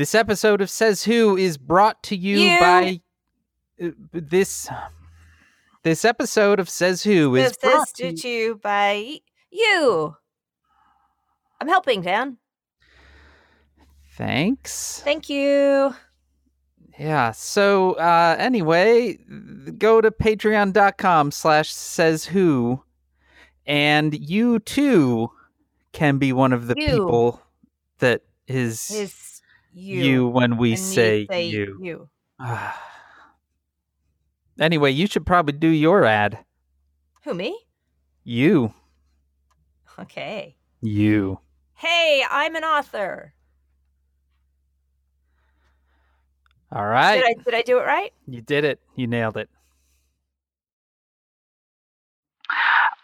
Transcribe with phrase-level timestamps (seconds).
[0.00, 2.58] This episode of Says Who is brought to you, You.
[2.58, 3.00] by
[3.84, 4.66] uh, this.
[5.82, 9.18] This episode of Says Who is brought to Assisted you by
[9.50, 10.16] you.
[11.60, 12.38] I'm helping, Dan.
[14.16, 15.02] Thanks.
[15.04, 15.94] Thank you.
[16.98, 17.32] Yeah.
[17.32, 19.18] So uh anyway,
[19.76, 22.82] go to patreon.com slash says who
[23.66, 25.30] and you too
[25.92, 26.86] can be one of the You.
[26.86, 27.42] people
[27.98, 29.12] that is Is
[29.72, 30.02] you.
[30.02, 31.78] you, when we and say, say you.
[31.80, 32.08] You.
[34.60, 36.44] anyway, you should probably do your ad.
[37.24, 37.58] Who, me?
[38.24, 38.72] You.
[39.98, 40.56] Okay.
[40.80, 41.40] You.
[41.74, 43.34] Hey, I'm an author.
[46.72, 47.16] All right.
[47.16, 48.12] Did I, did I do it right?
[48.28, 48.80] You did it.
[48.94, 49.50] You nailed it.
[52.48, 52.54] Uh,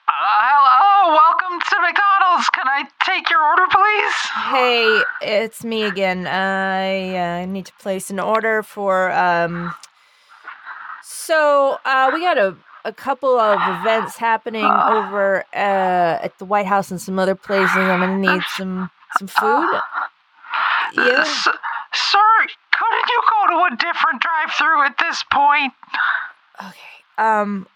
[0.09, 0.76] hello,
[1.07, 2.49] welcome to McDonald's.
[2.51, 4.15] Can I take your order, please?
[4.51, 6.27] Hey, it's me again.
[6.27, 9.73] I uh, need to place an order for um
[11.03, 16.67] So, uh we got a a couple of events happening over uh at the White
[16.67, 17.77] House and some other places.
[17.77, 19.81] I'm to need some some food.
[20.95, 21.21] Yeah.
[21.21, 21.49] S-
[21.95, 25.73] sir, couldn't you go to a different drive-through at this point?
[26.61, 26.97] Okay.
[27.19, 27.67] Um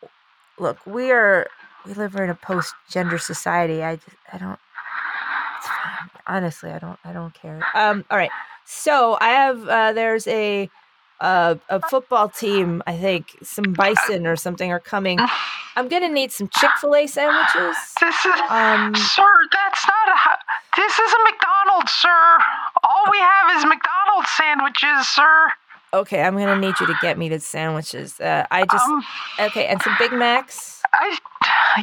[0.58, 1.46] look, we are
[1.86, 3.82] we live in a post-gender society.
[3.82, 4.58] I just I don't
[5.58, 6.10] it's fine.
[6.26, 7.62] Honestly, I don't I don't care.
[7.74, 8.30] Um all right.
[8.64, 10.70] So, I have uh there's a
[11.20, 15.18] uh, a football team, I think some bison or something are coming.
[15.76, 17.76] I'm going to need some Chick-fil-A sandwiches.
[18.00, 18.40] This is...
[18.48, 20.16] Um Sir, that's not a...
[20.76, 22.38] This is a McDonald's, sir.
[22.84, 25.50] All we have is McDonald's sandwiches, sir.
[25.92, 28.18] okay, I'm going to need you to get me the sandwiches.
[28.18, 29.04] Uh I just Um,
[29.40, 30.79] okay, and some Big Macs.
[30.92, 31.16] I...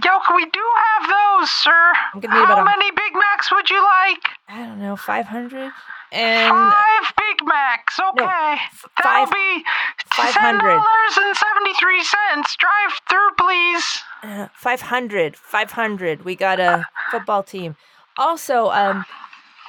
[0.03, 1.93] Yo, we do have those, sir.
[2.13, 4.23] I'm going to need about How many Big Macs would you like?
[4.49, 5.71] I don't know, 500
[6.11, 8.57] and Five Big Macs, okay.
[9.03, 9.63] That'll five- be
[10.13, 10.61] 500.
[10.61, 12.55] dollars seventy-three cents.
[12.55, 13.83] Drive through, please.
[14.23, 17.75] Uh, 500 500 we got a football team
[18.17, 19.05] also um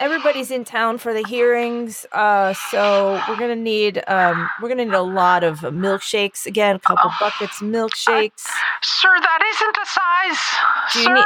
[0.01, 4.95] everybody's in town for the hearings uh so we're gonna need um we're gonna need
[4.95, 8.45] a lot of milkshakes again a couple buckets of milkshakes
[8.83, 10.93] Sir, that isn't a size.
[10.95, 11.25] Do Sir, need-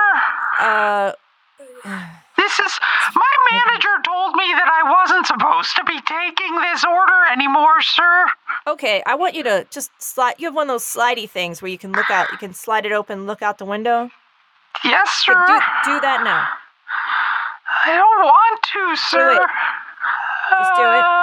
[0.61, 1.13] uh
[2.39, 2.79] this is.
[3.15, 8.27] My manager told me that I wasn't supposed to be taking this order anymore, sir.
[8.67, 11.71] okay i want you to just slide you have one of those slidey things where
[11.71, 14.11] you can look out you can slide it open look out the window
[14.85, 15.35] Yes, sir.
[15.35, 15.53] Do,
[15.85, 16.49] do that now
[17.87, 19.33] I don't want to, sir.
[19.33, 19.41] it.
[20.59, 21.05] Just do it.
[21.05, 21.19] Uh,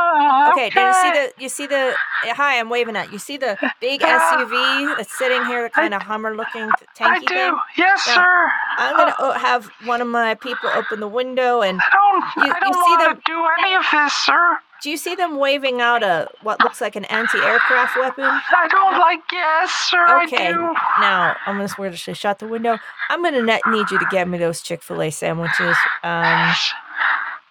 [0.52, 1.94] Okay, do you see the you see the
[2.24, 3.20] hi, I'm waving at you.
[3.20, 6.68] See the big SUV that's sitting here, the kind of Hummer looking
[6.98, 7.26] tanky I do.
[7.28, 7.58] thing?
[7.78, 8.16] Yes, Yeah.
[8.16, 8.52] sir.
[8.78, 12.48] I'm gonna o- have one of my people open the window, and I don't.
[12.48, 14.60] You- I don't see want to do any of this, sir.
[14.82, 18.24] Do you see them waving out a what looks like an anti-aircraft weapon?
[18.26, 19.20] I don't like.
[19.32, 20.24] Yes, sir.
[20.24, 20.74] Okay, I do.
[21.02, 22.78] now I'm gonna swear to sh- shut the window.
[23.10, 25.78] I'm gonna need you to get me those Chick Fil A sandwiches.
[26.04, 26.54] Um,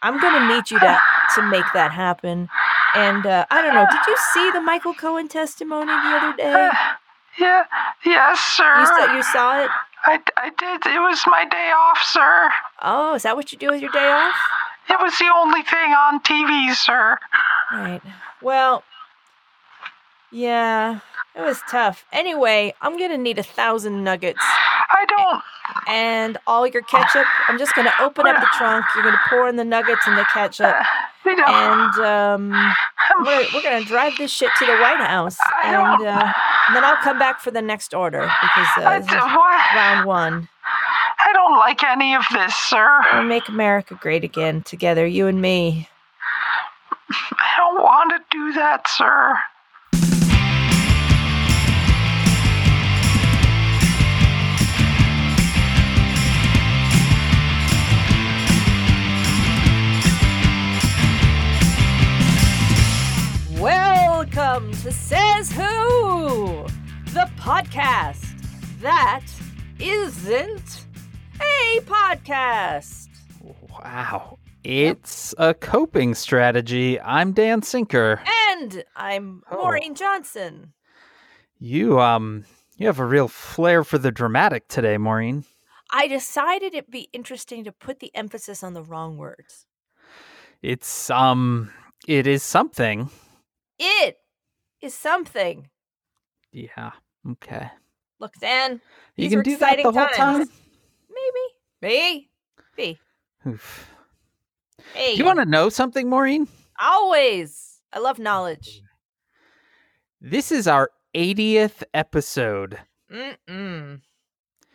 [0.02, 1.00] I'm gonna need you to
[1.36, 2.48] to make that happen.
[2.94, 3.86] And uh, I don't know.
[3.90, 6.70] Did you see the Michael Cohen testimony the other day?
[7.38, 7.64] Yeah.
[8.04, 8.80] Yes, sir.
[8.80, 9.70] You saw you saw it.
[10.04, 10.86] I, I did.
[10.86, 12.50] It was my day off, sir.
[12.82, 14.34] Oh, is that what you do with your day off?
[14.90, 17.18] It was the only thing on TV, sir.
[17.72, 18.00] Right.
[18.42, 18.82] Well,
[20.30, 21.00] yeah,
[21.34, 22.04] it was tough.
[22.12, 25.42] Anyway, I'm gonna need a thousand nuggets I don't.
[25.88, 27.24] and all your ketchup.
[27.48, 28.84] I'm just gonna open up the trunk.
[28.94, 30.74] You're gonna pour in the nuggets and the ketchup,
[31.24, 31.48] We don't.
[31.48, 32.50] and um,
[33.24, 36.32] gonna, we're gonna drive this shit to the White House, and, uh,
[36.68, 40.06] and then I'll come back for the next order because uh, I, this is round
[40.06, 40.48] one.
[41.48, 43.00] I don't like any of this, sir.
[43.14, 45.88] We'll make America great again together, you and me.
[47.10, 49.34] I don't want to do that, sir.
[63.58, 66.66] Welcome to Says Who,
[67.14, 68.26] the podcast
[68.82, 69.24] that
[69.80, 70.87] isn't
[71.40, 73.08] a podcast.
[73.70, 74.38] Wow.
[74.64, 77.00] It's a coping strategy.
[77.00, 78.20] I'm Dan Sinker.
[78.50, 79.62] And I'm Oh.
[79.62, 80.72] Maureen Johnson.
[81.58, 82.44] You um
[82.76, 85.44] you have a real flair for the dramatic today, Maureen.
[85.90, 89.66] I decided it'd be interesting to put the emphasis on the wrong words.
[90.62, 91.70] It's um
[92.06, 93.10] it is something.
[93.78, 94.18] It
[94.80, 95.68] is something.
[96.52, 96.92] Yeah.
[97.28, 97.70] Okay.
[98.20, 98.80] Look, Dan,
[99.16, 100.16] You These can are do that the whole times.
[100.16, 100.48] time.
[101.82, 102.28] Maybe,
[102.76, 103.00] maybe.
[103.46, 103.90] Oof.
[104.94, 106.48] Hey, Do you want to know something, Maureen?
[106.80, 107.80] Always.
[107.92, 108.82] I love knowledge.
[110.20, 112.78] This is our 80th episode.
[113.12, 114.00] Mm-mm.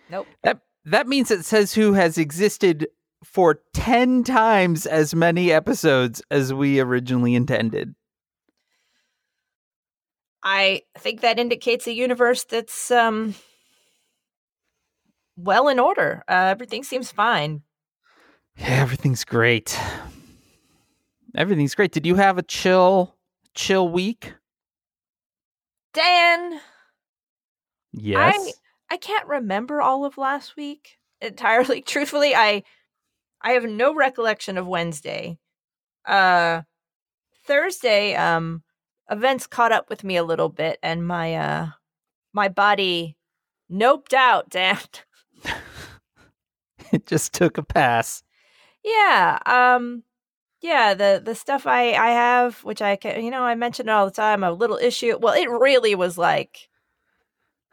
[0.09, 0.27] Nope.
[0.43, 2.87] That that means it Says Who has existed
[3.23, 7.95] for 10 times as many episodes as we originally intended.
[10.43, 13.35] I think that indicates a universe that's um
[15.35, 16.23] well in order.
[16.27, 17.61] Uh, everything seems fine.
[18.57, 19.77] Yeah, everything's great.
[21.35, 21.91] Everything's great.
[21.91, 23.15] Did you have a chill
[23.55, 24.33] chill week?
[25.93, 26.59] Dan,
[27.91, 28.35] Yes.
[28.89, 31.81] I I can't remember all of last week entirely.
[31.85, 32.63] Truthfully, I
[33.41, 35.37] I have no recollection of Wednesday.
[36.05, 36.61] Uh
[37.45, 38.63] Thursday, um
[39.09, 41.67] events caught up with me a little bit and my uh
[42.33, 43.15] my body
[43.71, 44.77] noped out, damn.
[46.91, 48.23] it just took a pass.
[48.83, 50.03] Yeah, um
[50.61, 53.91] yeah, the the stuff I I have which I can, you know, I mention it
[53.91, 55.17] all the time, a little issue.
[55.19, 56.69] Well, it really was like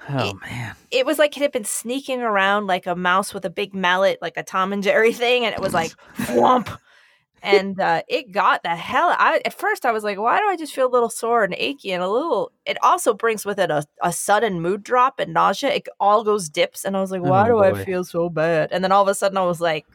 [0.09, 0.77] Oh It- man.
[0.91, 4.19] it was like it had been sneaking around like a mouse with a big mallet,
[4.23, 6.79] like a Tom and Jerry thing, and it was like whomp.
[7.43, 9.15] And uh, it got the hell.
[9.19, 11.55] I at first I was like, why do I just feel a little sore and
[11.57, 12.53] achy and a little?
[12.67, 15.71] It also brings with it a, a sudden mood drop and nausea.
[15.71, 18.71] It all goes dips, and I was like, why Oh, do I feel so bad?
[18.73, 19.87] And then all of a sudden I was like,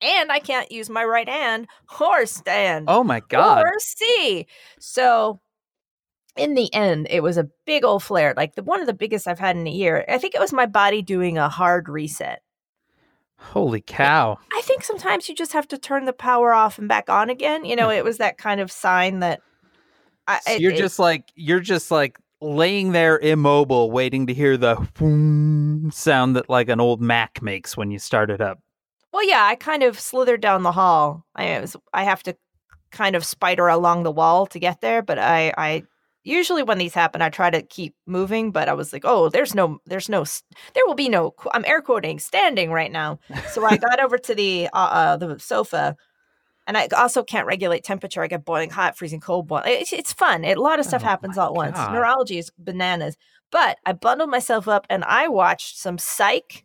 [0.00, 1.68] and I can't use my right hand
[2.00, 3.62] or stand Oh my god.
[3.64, 4.46] or C.
[4.80, 5.40] So
[6.36, 9.28] in the end, it was a big old flare, like the one of the biggest
[9.28, 10.04] I've had in a year.
[10.08, 12.42] I think it was my body doing a hard reset.
[13.42, 14.38] Holy cow.
[14.52, 17.64] I think sometimes you just have to turn the power off and back on again.
[17.64, 17.92] You know, hmm.
[17.92, 19.40] it was that kind of sign that
[20.26, 24.56] I, So you're it- just like you're just like laying there immobile waiting to hear
[24.56, 24.76] the
[25.92, 28.58] sound that like an old Mac makes when you start it up.
[29.12, 29.44] well, yeah.
[29.44, 31.24] I kind of slithered down the hall.
[31.36, 32.36] I was I have to
[32.90, 35.82] kind of spider along the wall to get there, but I I
[36.24, 38.50] usually when these happen, I try to keep moving.
[38.50, 40.24] But I was like, oh, there's no there's no
[40.74, 41.34] there will be no.
[41.52, 43.18] I'm air quoting standing right now.
[43.50, 45.96] So I got over to the uh, uh the sofa.
[46.64, 48.22] And I also can't regulate temperature.
[48.22, 49.48] I get boiling hot, freezing cold.
[49.48, 49.62] Boil.
[49.66, 50.44] It's, it's fun.
[50.44, 51.74] It, a lot of stuff Oh happens all at once.
[51.74, 51.92] God.
[51.92, 53.16] Neurology is bananas.
[53.50, 56.64] But I bundled myself up and I watched some Psych.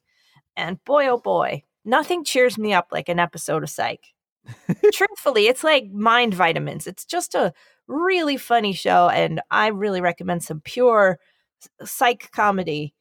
[0.55, 4.13] And boy, oh boy, nothing cheers me up like an episode of Psych.
[4.93, 6.85] Truthfully, it's like mind vitamins.
[6.85, 7.53] It's just a
[7.87, 9.09] really funny show.
[9.09, 11.19] And I really recommend some pure
[11.83, 12.93] psych comedy.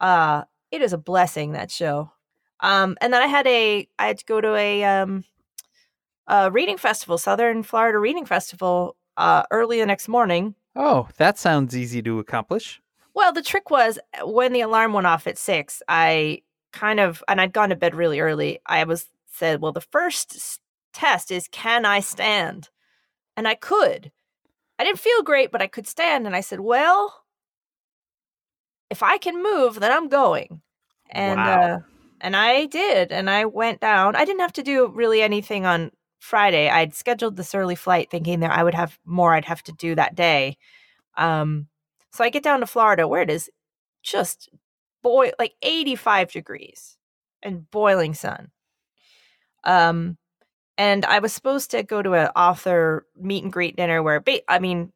[0.00, 2.10] Uh, it is a blessing, that show.
[2.60, 5.24] Um, and then I had a, I had to go to a, um,
[6.26, 10.54] a reading festival, Southern Florida Reading Festival, uh, early the next morning.
[10.74, 12.80] Oh, that sounds easy to accomplish.
[13.14, 16.42] Well, the trick was uh, when the alarm went off at six, I
[16.72, 18.60] kind of, and I'd gone to bed really early.
[18.64, 20.60] I was said, well, the first
[20.92, 22.70] test is can I stand?
[23.36, 24.12] And I could.
[24.78, 26.26] I didn't feel great, but I could stand.
[26.26, 27.24] And I said, well,
[28.90, 30.60] if I can move, then I'm going.
[31.10, 31.62] And, Wow.
[31.62, 31.78] uh,
[32.20, 33.12] and I did.
[33.12, 34.16] And I went down.
[34.16, 35.90] I didn't have to do really anything on
[36.20, 36.68] Friday.
[36.68, 39.94] I'd scheduled this early flight thinking that I would have more I'd have to do
[39.94, 40.56] that day.
[41.16, 41.68] Um,
[42.12, 43.50] so I get down to Florida where it is
[44.02, 44.48] just
[45.02, 46.96] boy like 85 degrees
[47.42, 48.50] and boiling sun.
[49.64, 50.16] Um,
[50.82, 54.58] and I was supposed to go to an author meet and greet dinner where, I
[54.58, 54.92] mean,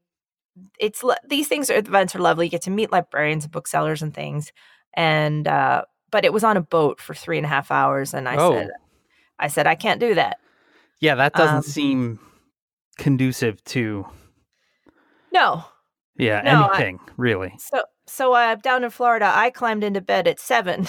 [0.81, 2.47] it's these things are events are lovely.
[2.47, 4.53] You get to meet librarians and booksellers and things,
[4.95, 8.29] and uh, but it was on a boat for three and a half hours, and
[8.29, 8.71] I oh, said,
[9.39, 10.39] I said I can't do that.
[10.99, 12.19] yeah, that doesn't um, seem
[12.99, 14.07] conducive to
[15.33, 15.65] No,
[16.19, 17.55] yeah No, I- anything really.
[17.59, 20.89] So so uh down in Florida, I climbed into bed at seven.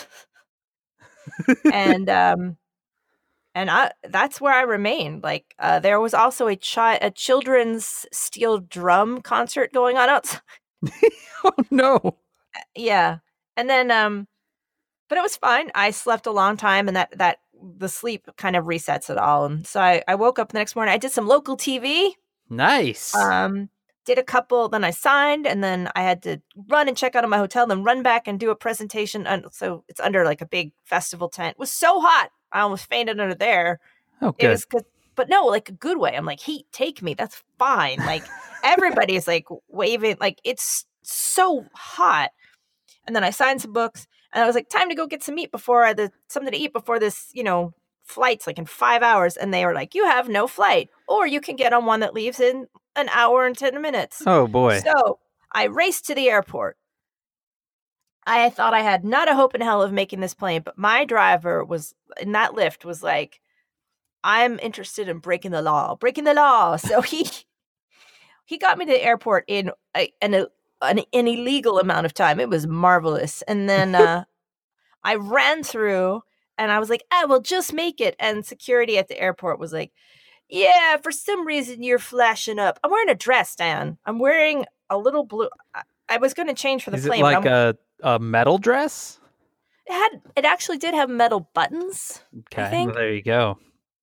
[1.71, 2.57] and um
[3.57, 5.23] and I that's where I remained.
[5.23, 10.41] Like uh there was also a chi- a children's steel drum concert going on outside.
[11.43, 12.17] oh no.
[12.75, 13.17] yeah.
[13.55, 14.27] And then um
[15.09, 15.71] but it was fine.
[15.73, 19.45] I slept a long time and that that the sleep kind of resets it all.
[19.45, 20.93] And so I, I woke up the next morning.
[20.93, 22.11] I did some local TV.
[22.51, 23.15] Nice.
[23.15, 23.69] Um,
[24.05, 27.23] did a couple, then I signed, and then I had to run and check out
[27.23, 29.27] of my hotel, then run back and do a presentation.
[29.27, 31.55] And so it's under like a big festival tent.
[31.57, 33.79] It was so hot, I almost fainted under there.
[34.21, 34.49] oh It good.
[34.49, 34.83] was, 'cause-
[35.15, 36.15] but no, like a good way.
[36.15, 37.13] I'm like, heat, take me.
[37.15, 37.97] That's fine.
[37.99, 38.23] Like
[38.63, 42.29] everybody's like waving, like it's so hot.
[43.05, 45.35] And then I signed some books, and I was like, time to go get some
[45.35, 47.73] meat before I, the something to eat before this, you know,
[48.03, 49.37] flight's like in five hours.
[49.37, 52.13] And they were like, you have no flight, or you can get on one that
[52.13, 54.21] leaves in an hour and ten minutes.
[54.27, 54.81] oh boy.
[54.81, 55.19] So
[55.53, 56.77] I raced to the airport.
[58.27, 61.05] I thought I had not a hope in hell of making this plane, but my
[61.05, 63.39] driver was in that Lyft was like,
[64.23, 66.77] I'm interested in breaking the law, breaking the law.
[66.87, 67.25] So he
[68.45, 72.39] he got me to the airport in a, an, an an illegal amount of time.
[72.39, 73.41] It was marvelous.
[73.43, 74.25] And then uh,
[75.03, 76.21] I ran through
[76.57, 78.15] and I was like, I will just make it.
[78.19, 79.93] And security at the airport was like,
[80.49, 82.77] Yeah, for some reason you're flashing up.
[82.83, 83.97] I'm wearing a dress, Dan.
[84.05, 85.49] I'm wearing a little blue.
[85.73, 87.21] I, I was going to change for the Is plane.
[87.21, 89.19] it like a, a metal dress?
[89.85, 93.57] it had it actually did have metal buttons, Okay, well, there you go.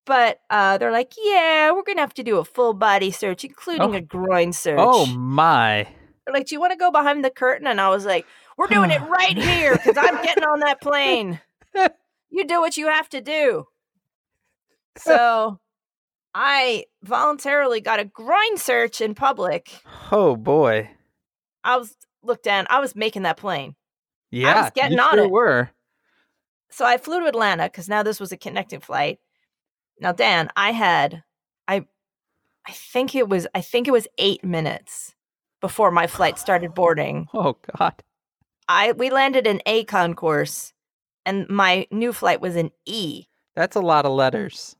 [0.06, 3.44] but uh, they're like, Yeah, we're going to have to do a full body search,
[3.44, 3.92] including Oh.
[3.92, 4.78] a groin search.
[4.80, 5.86] Oh my!
[6.24, 7.66] They're like, Do you want to go behind the curtain?
[7.66, 11.40] And I was like, We're doing it right here because I'm getting on that plane.
[12.30, 13.66] You do what you have to do.
[14.98, 15.60] So
[16.34, 19.70] I voluntarily got a groin search in public.
[20.10, 20.90] Oh boy!
[21.62, 22.66] I was, look, down.
[22.70, 23.76] I was making that plane.
[24.34, 25.30] Yeah, getting you on sure it.
[25.30, 25.70] Were
[26.70, 29.18] So I flew to Atlanta because now this was a connecting flight.
[30.00, 31.22] Now, Dan, I had,
[31.68, 31.86] I,
[32.66, 35.14] I think it was, I think it was eight minutes
[35.60, 37.28] before my flight started boarding.
[37.34, 38.02] oh god!
[38.68, 40.72] I we landed in A concourse,
[41.24, 43.26] and my new flight was in E.
[43.54, 44.76] That's a lot of letters.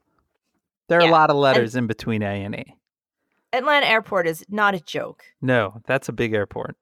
[0.89, 2.75] There are Yeah, a lot of letters in between A and E.
[3.53, 5.23] Atlanta Airport is not a joke.
[5.41, 6.77] No, that's a big airport.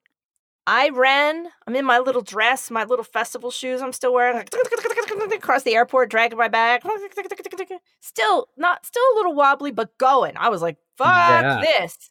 [0.66, 1.48] I ran.
[1.66, 3.82] I'm in my little dress, my little festival shoes.
[3.82, 4.50] I'm still wearing like,
[5.34, 6.82] across the airport, dragging my bag.
[8.00, 10.36] Still not, still a little wobbly, but going.
[10.36, 11.60] I was like, "Fuck Yeah.
[11.62, 12.10] this!"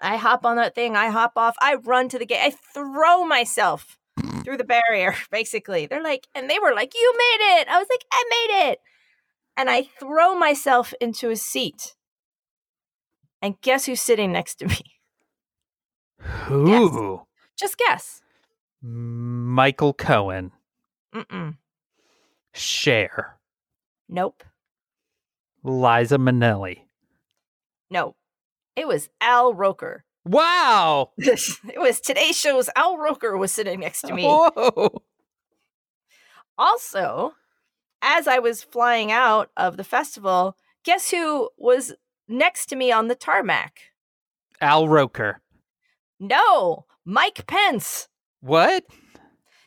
[0.00, 0.96] I hop on that thing.
[0.96, 1.56] I hop off.
[1.60, 2.40] I run to the gate.
[2.42, 3.98] I throw myself
[4.44, 5.14] through the barrier.
[5.30, 8.70] Basically, they're like, and they were like, "You made it!" I was like, "I made
[8.70, 8.78] it!"
[9.56, 11.94] And I throw myself into a seat.
[13.40, 14.93] And guess who's sitting next to me?
[16.50, 17.22] Ooh,
[17.56, 18.20] Just guess.
[18.82, 20.52] Michael Cohen,
[21.14, 21.56] Mm-mm.
[22.52, 23.38] Cher,
[24.08, 24.44] Nope.
[25.62, 26.82] Liza Minnelli.
[27.90, 28.14] No.
[28.76, 30.04] It was Al Roker.
[30.26, 31.10] Wow!
[31.18, 34.24] it was today's show's Al Roker was sitting next to me.
[34.24, 35.02] Whoa!
[36.58, 37.34] Also,
[38.02, 41.94] as I was flying out of the festival, guess who was
[42.28, 43.78] next to me on the tarmac?
[44.60, 45.40] Al Roker.
[46.28, 48.08] No, Mike Pence.
[48.40, 48.84] What?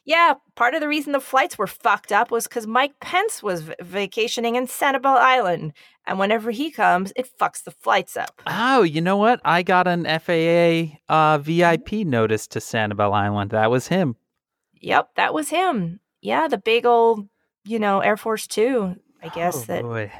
[0.05, 3.63] Yeah, part of the reason the flights were fucked up was because Mike Pence was
[3.63, 5.73] v- vacationing in Sanibel Island.
[6.05, 8.41] And whenever he comes, it fucks the flights up.
[8.47, 9.41] Oh, you know what?
[9.43, 13.51] I got an FAA uh, VIP notice to Sanibel Island.
[13.51, 14.15] That was him.
[14.79, 15.99] Yep, that was him.
[16.21, 17.27] Yeah, the big old,
[17.65, 20.11] you know, Air Force Two, I guess oh, that boy.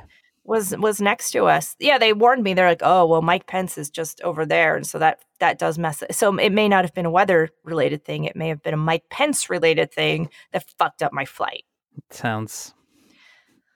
[0.47, 1.75] Was was next to us.
[1.77, 2.53] Yeah, they warned me.
[2.53, 5.77] They're like, "Oh, well, Mike Pence is just over there," and so that that does
[5.77, 6.01] mess.
[6.01, 6.15] It.
[6.15, 8.23] So it may not have been a weather related thing.
[8.23, 11.65] It may have been a Mike Pence related thing that fucked up my flight.
[12.09, 12.73] Sounds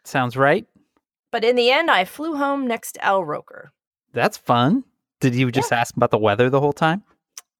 [0.06, 0.66] sounds right.
[1.32, 3.72] But in the end, I flew home next to Al Roker.
[4.14, 4.84] That's fun.
[5.20, 7.04] Did you just ask about the weather the whole time?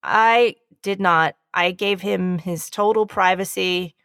[0.04, 1.36] I did not.
[1.54, 3.96] I gave him his total privacy.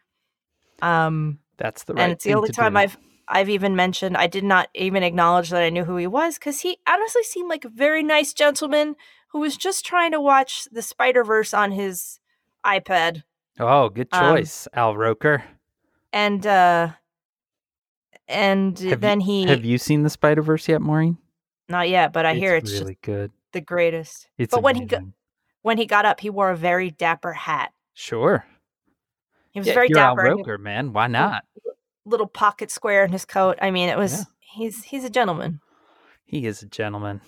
[0.81, 2.03] Um, That's the right.
[2.03, 2.79] and it's the only time do.
[2.79, 2.97] I've
[3.29, 6.61] I've even mentioned I did not even acknowledge that I knew who he was because
[6.61, 8.95] he honestly seemed like a very nice gentleman
[9.31, 12.19] who was just trying to watch the Spider Verse on his
[12.65, 13.23] iPad.
[13.59, 15.43] Oh, good um, choice, Al Roker.
[16.13, 16.91] And uh
[18.27, 21.17] and Have then he Have you seen the Spider Verse yet, Maureen?
[21.69, 23.31] not yet, but I hear it's really good.
[23.51, 24.29] the greatest.
[24.37, 25.01] It's but when he got
[25.63, 27.73] when he got up, he wore a very dapper hat.
[27.93, 28.45] sure.
[29.51, 30.29] He was Yeah, very you're Al dapper.
[30.29, 30.93] He- Roker, man.
[30.93, 31.43] Why not?
[32.07, 33.57] Little pocket square in his coat.
[33.61, 34.23] I mean, it was Yeah.
[34.39, 35.59] he's he's a gentleman.
[36.25, 37.21] He is a gentleman.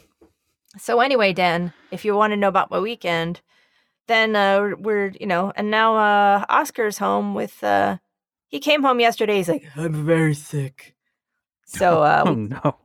[0.77, 3.41] So anyway, Dan, if you want to know about my weekend,
[4.07, 7.63] then uh, we're you know, and now uh, Oscar's home with.
[7.63, 7.97] Uh,
[8.47, 9.35] he came home yesterday.
[9.37, 10.95] He's like, I'm very sick.
[11.65, 12.77] So uh, oh no.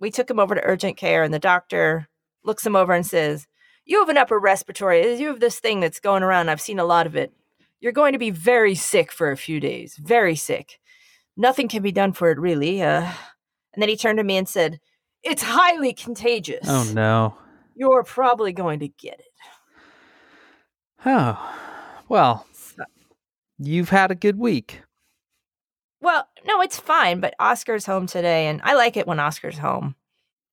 [0.00, 2.08] we took him over to urgent care, and the doctor
[2.44, 3.46] looks him over and says,
[3.84, 5.16] "You have an upper respiratory.
[5.16, 6.48] You have this thing that's going around.
[6.48, 7.32] I've seen a lot of it.
[7.80, 9.96] You're going to be very sick for a few days.
[9.96, 10.78] Very sick.
[11.36, 13.10] Nothing can be done for it, really." Uh,
[13.74, 14.80] and then he turned to me and said,
[15.22, 16.66] "It's highly contagious.
[16.68, 17.36] Oh no.
[17.74, 19.26] You're probably going to get it."
[21.04, 21.60] Oh.
[22.08, 22.46] Well,
[23.58, 24.82] you've had a good week.
[26.00, 27.20] Well, no, it's fine.
[27.20, 29.96] But Oscar's home today, and I like it when Oscar's home.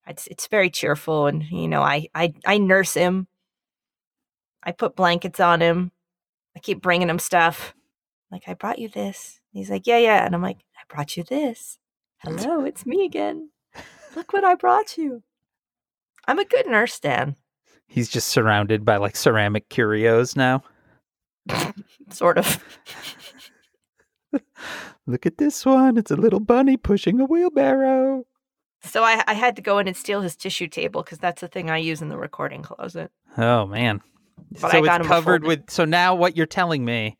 [0.07, 3.27] It's it's very cheerful, and you know, I I I nurse him.
[4.63, 5.91] I put blankets on him.
[6.55, 7.73] I keep bringing him stuff.
[8.31, 9.39] Like I brought you this.
[9.51, 10.59] He's like, yeah, yeah, and I'm like,
[10.91, 11.77] brought you this.
[12.19, 13.50] Hello, it's me again.
[14.15, 15.24] Look what I brought you.
[16.27, 17.36] I'm a good nurse, Dan.
[17.88, 20.63] He's just surrounded by like ceramic curios now.
[22.10, 22.63] Sort of.
[25.07, 25.98] Look at this one.
[25.98, 28.25] It's a little bunny pushing a wheelbarrow.
[28.83, 31.48] So I, I had to go in and steal his tissue table because that's the
[31.48, 33.12] thing I use in the recording closet.
[33.38, 34.01] Oh man.
[34.60, 37.17] But so I got it's covered with so now what you're telling me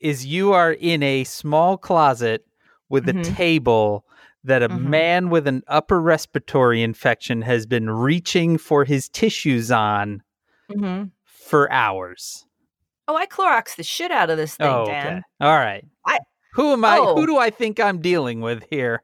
[0.00, 2.44] is you are in a small closet
[2.88, 3.34] with a Mhm.
[3.36, 4.04] table
[4.42, 4.80] that a Mhm.
[4.82, 10.22] man with an upper respiratory infection has been reaching for his tissues on
[10.70, 11.04] Mm-hmm.
[11.24, 12.46] for hours.
[13.08, 15.22] Oh, I Clorox the shit out of this thing, oh, Dan.
[15.40, 15.84] All right.
[16.06, 16.18] I-
[16.54, 16.98] Who am I?
[16.98, 17.16] Oh.
[17.16, 19.02] Who do I think I'm dealing with here?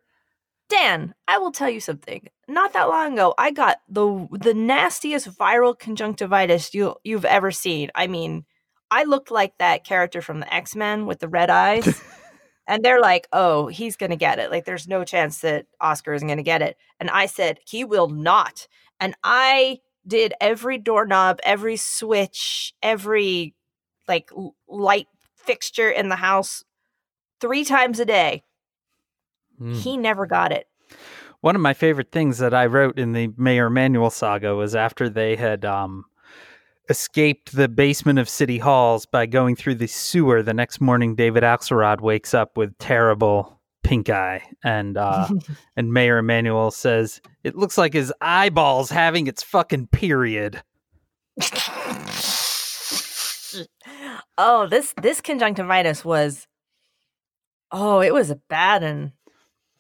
[0.68, 2.28] Dan, I will tell you something.
[2.46, 7.90] Not that long ago, I got the the nastiest viral conjunctivitis you you've ever seen.
[7.94, 8.44] I mean,
[8.90, 11.84] I looked like that character from the X Men with the red eyes,
[12.70, 14.50] and they're like, "Oh, he's gonna get it.
[14.50, 18.08] Like, there's no chance that Oscar isn't gonna get it." And I said, "He will
[18.08, 18.68] not."
[19.00, 23.54] And I did every doorknob, every switch, every
[24.06, 24.30] like
[24.68, 26.64] light fixture in the house
[27.40, 28.44] three times a day.
[29.58, 29.74] Hmm.
[29.74, 30.68] He never got it.
[31.40, 35.08] One of my favorite things that I wrote in the Mayor Emanuel saga was after
[35.08, 36.04] they had um,
[36.90, 40.42] escaped the basement of City Halls by going through the sewer.
[40.42, 45.28] The next morning, David Axelrod wakes up with terrible pink eye, and uh,
[45.76, 50.62] and Mayor Emanuel says it looks like his eyeballs having its fucking period.
[54.36, 56.48] oh, this this conjunctivitis was
[57.70, 59.12] oh, it was a bad and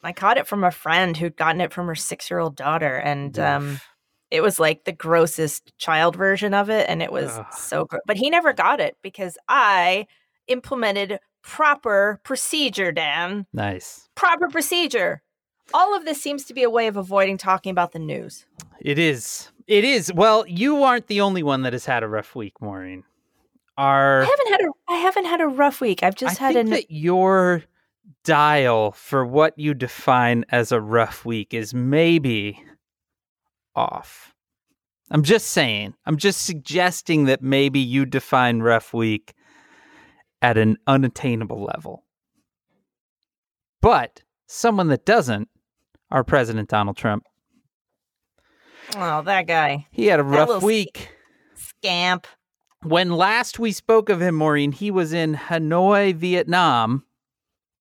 [0.02, 2.96] I caught it from a friend who'd gotten it from her six year old daughter,
[2.96, 3.89] and um, Oof.
[4.30, 7.46] It was like the grossest child version of it, and it was Ugh.
[7.52, 8.02] so gross.
[8.06, 10.06] But he never got it because I
[10.46, 13.46] implemented proper procedure, Dan.
[13.52, 14.08] Nice.
[14.14, 15.22] Proper procedure.
[15.72, 18.46] All of this seems to be a way of avoiding talking about the news.
[18.80, 19.50] It is.
[19.66, 20.12] It is.
[20.12, 23.04] Well, you aren't the only one that has had a rough week, Maureen.
[23.76, 26.02] Our I haven't had a I haven't had a rough week.
[26.02, 27.62] I've just I had think an that your
[28.24, 32.62] dial for what you define as a rough week is maybe
[33.74, 34.34] off.
[35.10, 35.94] I'm just saying.
[36.06, 39.34] I'm just suggesting that maybe you define rough week
[40.40, 42.04] at an unattainable level.
[43.80, 45.48] But someone that doesn't,
[46.10, 47.24] our president Donald Trump,
[48.96, 51.10] oh that guy he had a rough week.
[51.54, 52.26] scamp.
[52.82, 57.04] when last we spoke of him, Maureen, he was in Hanoi, Vietnam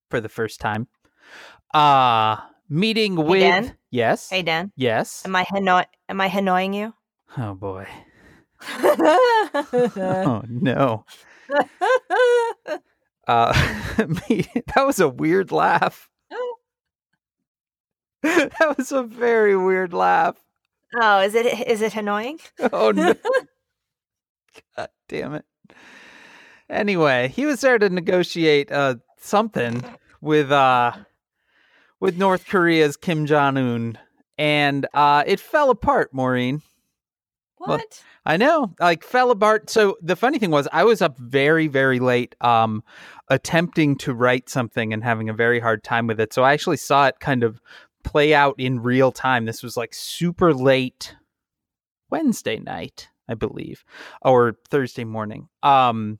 [0.09, 0.87] for the first time.
[1.73, 2.37] Uh
[2.69, 3.77] meeting with Dan?
[3.91, 4.29] Yes.
[4.29, 5.23] Hey Dan, Yes.
[5.25, 5.85] am I Hanoi?
[6.07, 6.93] Am I Hanoiing you?
[7.37, 7.87] Oh boy.
[8.77, 11.05] Oh no.
[13.27, 13.53] Uh
[14.29, 16.09] me- that was a weird laugh.
[18.23, 20.35] that was a very weird laugh.
[20.99, 22.39] oh, is it is it annoying?
[22.73, 23.13] Oh no.
[24.75, 25.45] God damn it.
[26.71, 29.83] Anyway, he was there to negotiate uh something
[30.21, 30.93] with uh
[31.99, 33.97] with North Korea's Kim Jong Un.
[34.37, 36.61] And uh it fell apart, Maureen.
[37.57, 38.03] What?
[38.25, 39.69] I know, like fell apart.
[39.69, 42.83] So the funny thing was, I was up very, very late, um,
[43.29, 46.31] attempting to write something and having a very hard time with it.
[46.31, 47.59] So I actually saw it kind of
[48.03, 49.45] play out in real time.
[49.45, 51.15] This was like super late
[52.09, 53.83] Wednesday night, I believe,
[54.21, 55.49] or Thursday morning.
[55.61, 56.19] Um,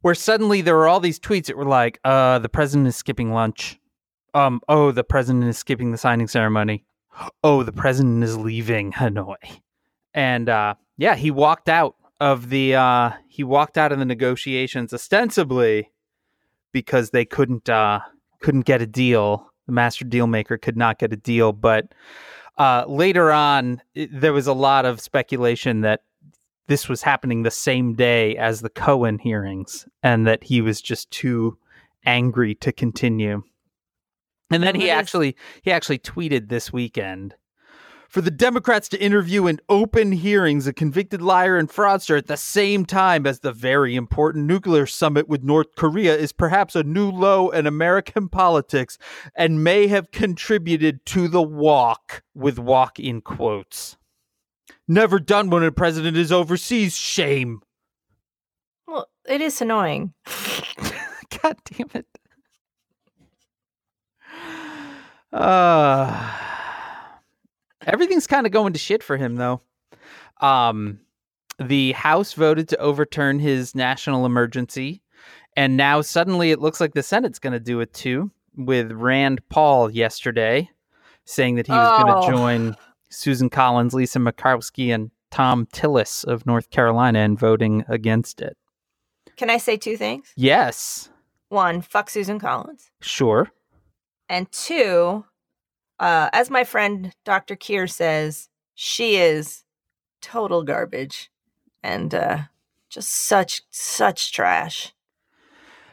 [0.00, 3.32] where suddenly there were all these tweets that were like, "Uh, the president is skipping
[3.32, 3.78] lunch."
[4.34, 6.84] Um, oh, the president is skipping the signing ceremony.
[7.42, 9.60] Oh, the president is leaving Hanoi
[10.14, 14.94] and uh, yeah, he walked out of the uh, he walked out of the negotiations
[14.94, 15.90] ostensibly
[16.72, 18.00] because they couldn't uh,
[18.40, 19.50] couldn't get a deal.
[19.66, 21.92] The master deal maker could not get a deal, but
[22.58, 26.02] uh, later on, it, there was a lot of speculation that
[26.66, 31.10] this was happening the same day as the Cohen hearings, and that he was just
[31.10, 31.58] too
[32.06, 33.42] angry to continue.
[34.50, 37.34] And then he actually he actually tweeted this weekend
[38.14, 42.36] for the Democrats to interview in open hearings a convicted liar and fraudster at the
[42.36, 47.10] same time as the very important nuclear summit with North Korea is perhaps a new
[47.10, 48.98] low in American politics
[49.34, 53.96] and may have contributed to the walk, with walk in quotes.
[54.86, 56.96] Never done when a president is overseas.
[56.96, 57.62] Shame.
[58.86, 60.14] Well, it is annoying.
[61.42, 62.06] God damn it.
[65.34, 66.30] Uh,
[67.86, 69.60] everything's kind of going to shit for him, though.
[70.40, 71.00] Um,
[71.58, 75.02] the House voted to overturn his national emergency,
[75.56, 79.40] and now suddenly it looks like the Senate's going to do it too, with Rand
[79.48, 80.70] Paul yesterday
[81.24, 82.20] saying that he was going Oh.
[82.20, 82.76] to join
[83.08, 88.56] Susan Collins, Lisa Murkowski, and Thom Tillis of North Carolina in voting against it.
[89.36, 90.32] Can I say two things?
[90.36, 91.08] Yes,
[91.48, 92.90] One, fuck Susan Collins.
[93.00, 93.50] sure.
[94.28, 95.24] And two,
[96.00, 97.56] uh, as my friend Dr.
[97.56, 99.64] Keir says, she is
[100.20, 101.30] total garbage
[101.82, 102.38] and uh,
[102.88, 104.92] just such such trash.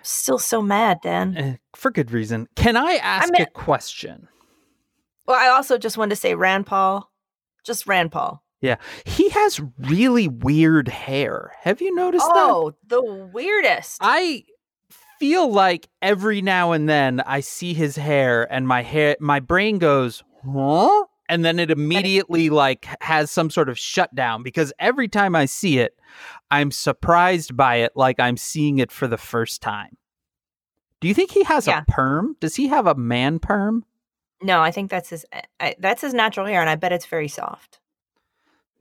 [0.03, 1.37] Still so mad, Dan.
[1.37, 2.47] Eh, for good reason.
[2.55, 4.27] Can I ask mean- a question?
[5.27, 7.11] Well, I also just wanted to say Rand Paul,
[7.63, 8.43] just Rand Paul.
[8.59, 8.77] Yeah.
[9.05, 11.51] He has really weird hair.
[11.61, 12.33] Have you noticed that?
[12.35, 13.97] Oh, the weirdest.
[14.01, 14.43] I
[15.21, 19.77] feel like every now and then I see his hair and my hair my brain
[19.77, 25.35] goes, "Huh?" And then it immediately like has some sort of shutdown because every time
[25.35, 25.93] I see it,
[26.49, 29.95] I'm surprised by it like I'm seeing it for the first time.
[30.99, 31.83] Do you think he has Yeah.
[31.87, 32.35] a perm?
[32.39, 33.85] Does he have a man perm?
[34.43, 35.23] no, I think that's his.
[35.59, 37.79] I, that's his natural hair, and I bet it's very soft.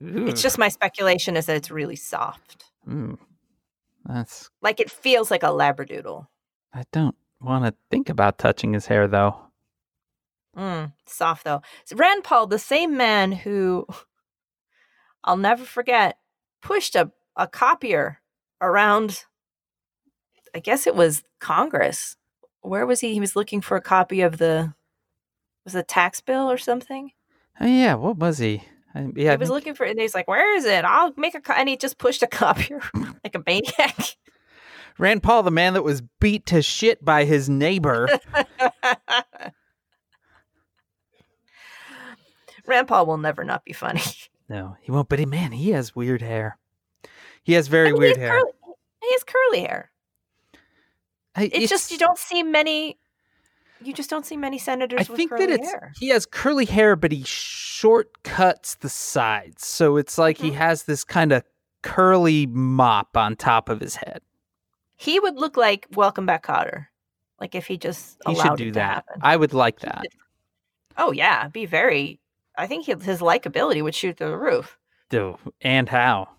[0.03, 2.65] It's just my speculation is that it's really soft.
[2.89, 3.19] Mm.
[4.05, 6.25] That's Like it feels like a labradoodle.
[6.73, 9.35] I don't want to think about touching his hair though.
[10.55, 11.61] Mm, soft though.
[11.85, 13.87] So Rand Paul, the same man who
[15.23, 16.17] I'll never forget,
[16.61, 18.19] pushed a, a copier
[18.59, 19.25] around.
[20.53, 22.17] I guess it was Congress.
[22.61, 23.13] Where was he?
[23.13, 24.73] He was looking for a copy of the
[25.63, 27.11] was it a tax bill or something.
[27.59, 28.63] Oh yeah, what was he?
[28.93, 30.83] I, yeah, he was looking for, and he's like, "Where is it?
[30.83, 32.81] I'll make a." Co-, and he just pushed a copier
[33.23, 34.17] like a maniac.
[35.01, 38.07] Rand Paul, the man that was beat to shit by his neighbor.
[42.67, 44.03] Rand Paul will never not be funny.
[44.49, 45.09] no, he won't.
[45.09, 46.59] But he, man, he has weird hair.
[47.43, 48.39] He has very I mean, weird he has hair.
[48.41, 48.51] Curly,
[49.01, 49.91] he has curly hair.
[51.35, 52.99] I- It's, just you don't see many.
[53.83, 55.91] You just don't see many senators I with think curly that it's hair.
[55.99, 60.55] he has curly hair, but he shortcuts the sides, so it's like he Mhm.
[60.57, 61.43] has this kind of
[61.81, 64.21] curly mop on top of his head.
[65.01, 66.85] He would look like Welcome Back Kotter,
[67.39, 68.93] like if he just He allowed should do to that.
[68.93, 69.19] happen.
[69.23, 70.05] I would like that.
[70.95, 72.19] Oh yeah, be very.
[72.55, 74.77] I think he, his likability would shoot through the roof.
[75.09, 76.29] Do and how?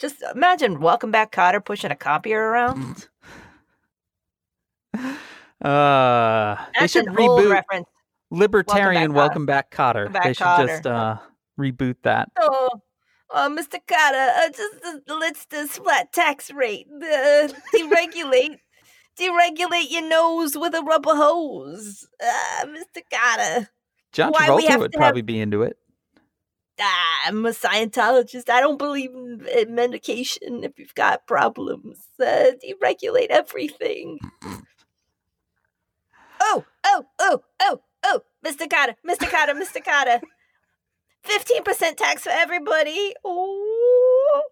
[0.00, 3.08] Just imagine Welcome Back Kotter pushing a copier around.
[5.60, 7.88] Uh, they should reboot reference.
[8.30, 9.94] Libertarian Welcome Welcome Back Back Kotter.
[9.94, 10.66] Welcome Back they should Kotter.
[10.68, 11.16] just uh,
[11.58, 12.30] reboot that.
[13.30, 13.78] Oh, Mr.
[13.86, 18.58] Kotter, uh, just uh, let's this flat tax rate uh, deregulate.
[19.18, 23.02] Deregulate your nose with a rubber hose, uh, Mr.
[23.12, 23.68] Kotter.
[24.12, 25.76] John Why we Travolta have would to have- probably be into it.
[26.80, 28.48] Ah, I'm a Scientologist.
[28.48, 31.98] I don't believe in in medication if you've got problems.
[32.20, 34.18] Uh, deregulate everything.
[36.40, 38.68] Oh, oh, oh, oh, oh, Mr.
[38.68, 39.28] Kotter, Mr.
[39.28, 39.82] Kotter, Mr.
[39.84, 40.20] Kotter.
[41.28, 43.14] 15% tax for everybody.
[43.24, 44.42] Oh.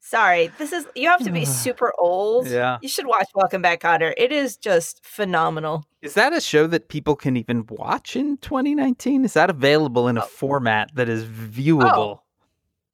[0.00, 2.46] Sorry, this is, you have to be super old.
[2.48, 2.78] Yeah.
[2.82, 4.12] You should watch Welcome Back, Kotter.
[4.16, 5.84] It is just phenomenal.
[6.02, 9.24] Is that a show that people can even watch in 2019?
[9.24, 10.26] Is that available in a Oh.
[10.26, 12.20] format that is viewable?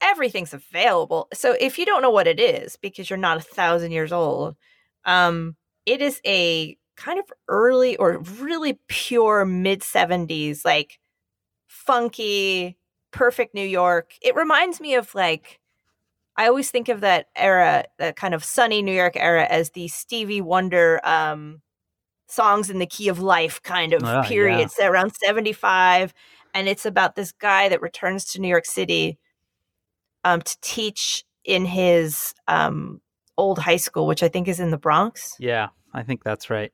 [0.01, 1.27] everything's available.
[1.35, 4.55] So if you don't know what it is because you're not a thousand years old,
[5.05, 11.01] um, it is a kind of early or really pure mid seventies, like
[11.67, 12.78] funky,
[13.11, 14.13] perfect New York.
[14.23, 15.61] It reminds me of like
[16.37, 19.89] I always think of that era, that kind of sunny New York era, as the
[19.89, 21.63] Stevie Wonder um,
[22.29, 24.71] songs in the key of life kind of Ah, period.
[24.79, 24.87] yeah.
[24.87, 26.15] Around seventy five,
[26.55, 29.19] and it's about this guy that returns to New York City
[30.25, 33.01] um, to teach in his um,
[33.37, 36.73] old high school, which I think is in the Bronx, Yeah, I think that's right.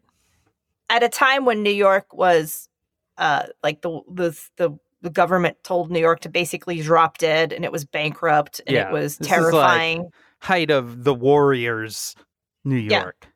[0.91, 2.69] at a time when New York was
[3.17, 4.71] uh, like the, the the
[5.05, 8.89] the government told New York to basically drop dead, and it was bankrupt, and Yeah,
[8.89, 10.11] it was this is like- terrifying.
[10.41, 12.17] Height of the Warriors,
[12.65, 13.03] New Yeah.
[13.03, 13.29] York.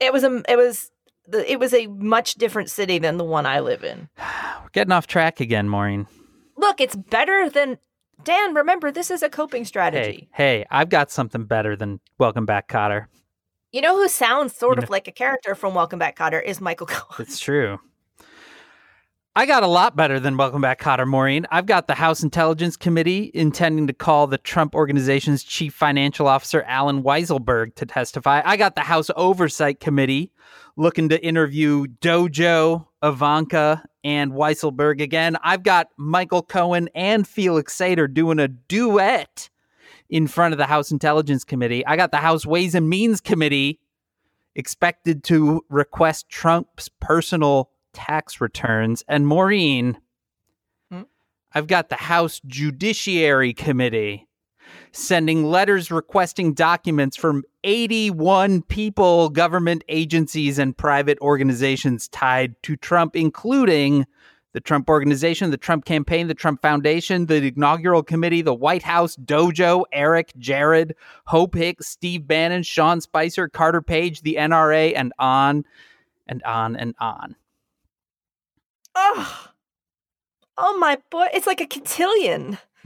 [0.00, 0.90] It was a it was
[1.28, 4.08] the it was a much different city than the one I live in.
[4.62, 6.06] We're getting off track again, Maureen.
[6.56, 7.78] Look, it's better than
[8.22, 8.54] Dan.
[8.54, 10.28] Remember, this is a coping strategy.
[10.32, 13.06] Hey, hey, I've got something better than Welcome Back, Kotter.
[13.72, 16.60] You know who sounds sort You of like a character from Welcome Back, Kotter is
[16.60, 17.26] Michael Cohen.
[17.26, 17.78] It's true.
[19.36, 21.46] I got a lot better than Welcome Back, Kotter Maureen.
[21.52, 26.64] I've got the House Intelligence Committee intending to call the Trump Organization's chief financial officer,
[26.66, 28.42] Allen Weisselberg, to testify.
[28.44, 30.32] I got the House Oversight Committee
[30.76, 35.36] looking to interview Dojo, Ivanka, and Weisselberg again.
[35.44, 39.48] I've got Michael Cohen and Felix Sater doing a duet
[40.08, 41.86] in front of the House Intelligence Committee.
[41.86, 43.78] I got the House Ways and Means Committee
[44.56, 47.70] expected to request Trump's personal
[48.06, 49.04] tax returns.
[49.08, 49.98] And Maureen,
[50.90, 51.02] Hmm?
[51.52, 54.26] I've got the House Judiciary Committee
[54.92, 63.16] sending letters requesting documents from 81 people, government agencies, and private organizations tied to Trump,
[63.16, 64.06] including
[64.52, 69.16] the Trump Organization, the Trump Campaign, the Trump Foundation, the Inaugural Committee, the White House,
[69.16, 75.64] Dojo, Eric, Jared, Hope Hicks, Steve Bannon, Sean Spicer, Carter Page, the NRA, and on
[76.26, 77.36] and on and on.
[79.02, 79.46] Oh,
[80.58, 81.28] oh my boy!
[81.32, 82.58] It's like a cotillion.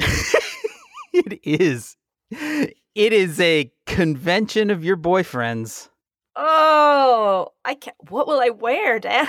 [1.12, 1.96] it is.
[2.30, 5.88] It is a convention of your boyfriends.
[6.36, 7.96] Oh, I can't.
[8.08, 9.26] What will I wear, Dan?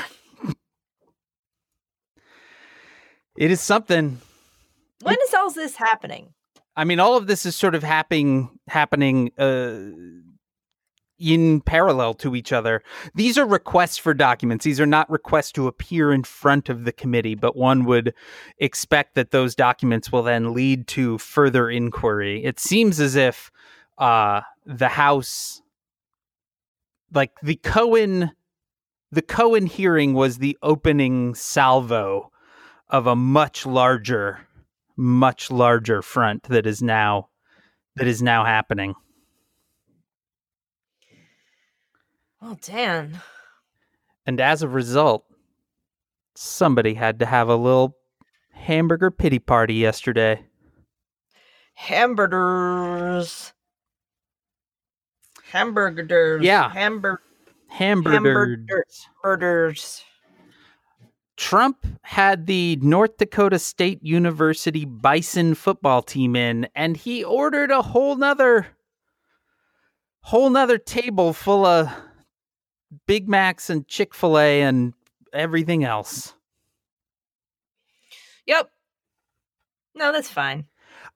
[3.35, 4.21] It is something.
[5.01, 6.33] When is all this happening?
[6.77, 9.79] I mean, all of this is sort of happening happening uh,
[11.19, 12.83] in parallel to each other.
[13.13, 14.65] These are requests for documents.
[14.65, 18.13] These are not requests to appear in front of the committee, but one would
[18.57, 22.43] expect that those documents will then lead to further inquiry.
[22.43, 23.51] It seems as if
[23.97, 25.61] uh, the House,
[27.13, 28.31] like the Cohen,
[29.11, 32.31] the Cohen hearing was the opening salvo
[32.89, 34.47] of a much larger,
[34.97, 37.29] much larger front that is now
[37.95, 38.95] that is now happening.
[42.47, 43.19] Oh, Dan.
[44.27, 45.25] And as a result,
[46.35, 47.97] somebody had to have a little
[48.51, 50.45] hamburger pity party yesterday.
[51.73, 53.51] Hamburgers.
[55.51, 56.43] Hamburgers.
[56.43, 56.69] Yeah.
[56.69, 57.25] Hamburgers.
[57.67, 59.07] Hamburgers.
[59.23, 60.03] Hamburgers.
[61.37, 67.81] Trump had the North Dakota State University Bison football team in, and he ordered a
[67.81, 68.67] whole nother
[70.21, 71.89] whole nother table full of
[73.07, 74.93] Big Macs and Chick fil A and
[75.33, 76.33] everything else.
[78.45, 78.69] Yep.
[79.95, 80.65] No, that's fine.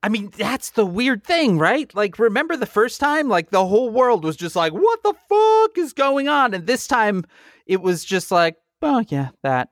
[0.02, 1.94] I mean, that's the weird thing, right?
[1.94, 3.28] Like, remember the first time?
[3.28, 6.54] Like, the whole world was just like, what the fuck is going on?
[6.54, 7.26] And this time
[7.66, 9.70] it was just like, oh, yeah, that.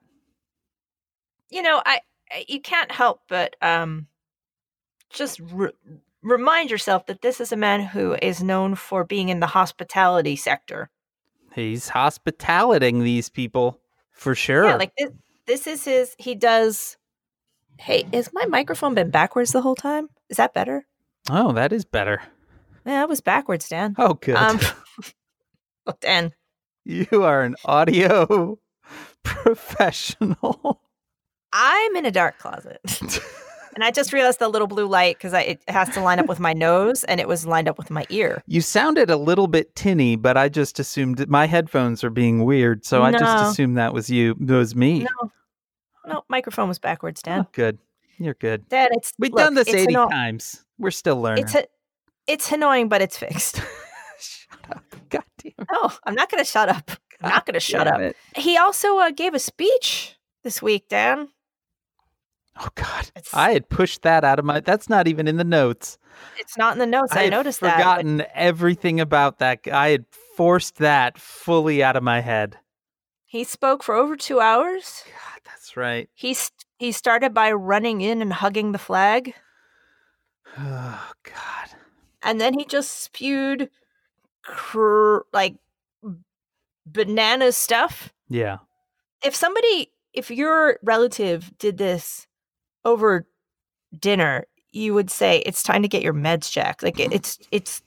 [1.50, 4.08] You know, I, I you can't help but um
[5.10, 5.72] just re-
[6.22, 10.36] remind yourself that this is a man who is known for being in the hospitality
[10.36, 10.90] sector.
[11.58, 14.66] He's hospitaliting these people for sure.
[14.66, 15.10] Yeah, like this
[15.48, 16.98] this is his he does
[17.80, 20.10] Hey, has my microphone been backwards the whole time?
[20.30, 20.86] Is that better?
[21.32, 22.22] oh, that is better.
[22.86, 23.96] Yeah, it was backwards, Dan.
[23.98, 24.36] Oh, good.
[24.36, 24.60] Um
[25.88, 26.32] Look, Dan,
[26.86, 28.60] you are an audio
[29.24, 30.84] professional.
[31.52, 32.80] I'm in a dark closet.
[33.78, 36.40] And I just realized the little blue light because it has to line up with
[36.40, 38.42] my nose and it was lined up with my ear.
[38.48, 42.84] You sounded a little bit tinny, but I just assumed my headphones are being weird,
[42.86, 44.32] so I just assumed that was you.
[44.42, 45.02] It was me.
[45.02, 45.32] No.
[46.08, 47.42] No, microphone was backwards, Dan.
[47.42, 47.78] Oh, good.
[48.18, 48.68] You're good.
[48.68, 50.66] Dan, it's We've look, done this it's 80 anno- times.
[50.80, 51.44] We're still learning.
[51.44, 51.68] It's a,
[52.26, 53.58] it's annoying, but it's fixed.
[54.20, 54.84] Shut up.
[55.10, 55.68] God damn it.
[55.72, 56.90] No, I'm not going to shut up.
[57.22, 58.00] I'm not going to shut up.
[58.00, 58.16] it.
[58.36, 61.28] He also uh, gave a speech this week, Dan.
[62.60, 63.12] Oh, God.
[63.16, 64.60] It's- I had pushed that out of my.
[64.60, 65.98] That's not even in the notes.
[66.40, 67.14] It's not in the notes.
[67.14, 67.78] I, had noticed that.
[67.78, 69.60] but forgotten everything about that.
[69.72, 72.58] I had forced that fully out of my head.
[73.26, 75.04] He spoke for over two hours.
[75.06, 76.10] God, that's right.
[76.16, 79.34] He st- he started by running in and hugging the flag,
[80.58, 81.70] Oh, God.
[82.24, 83.70] and then he just spewed
[84.44, 85.56] cr- like
[86.86, 88.14] banana stuff.
[88.30, 88.58] Yeah.
[89.24, 92.27] if somebody if your relative did this
[92.88, 93.28] over
[93.98, 97.82] dinner you would say it's time to get your meds checked like it, it's it's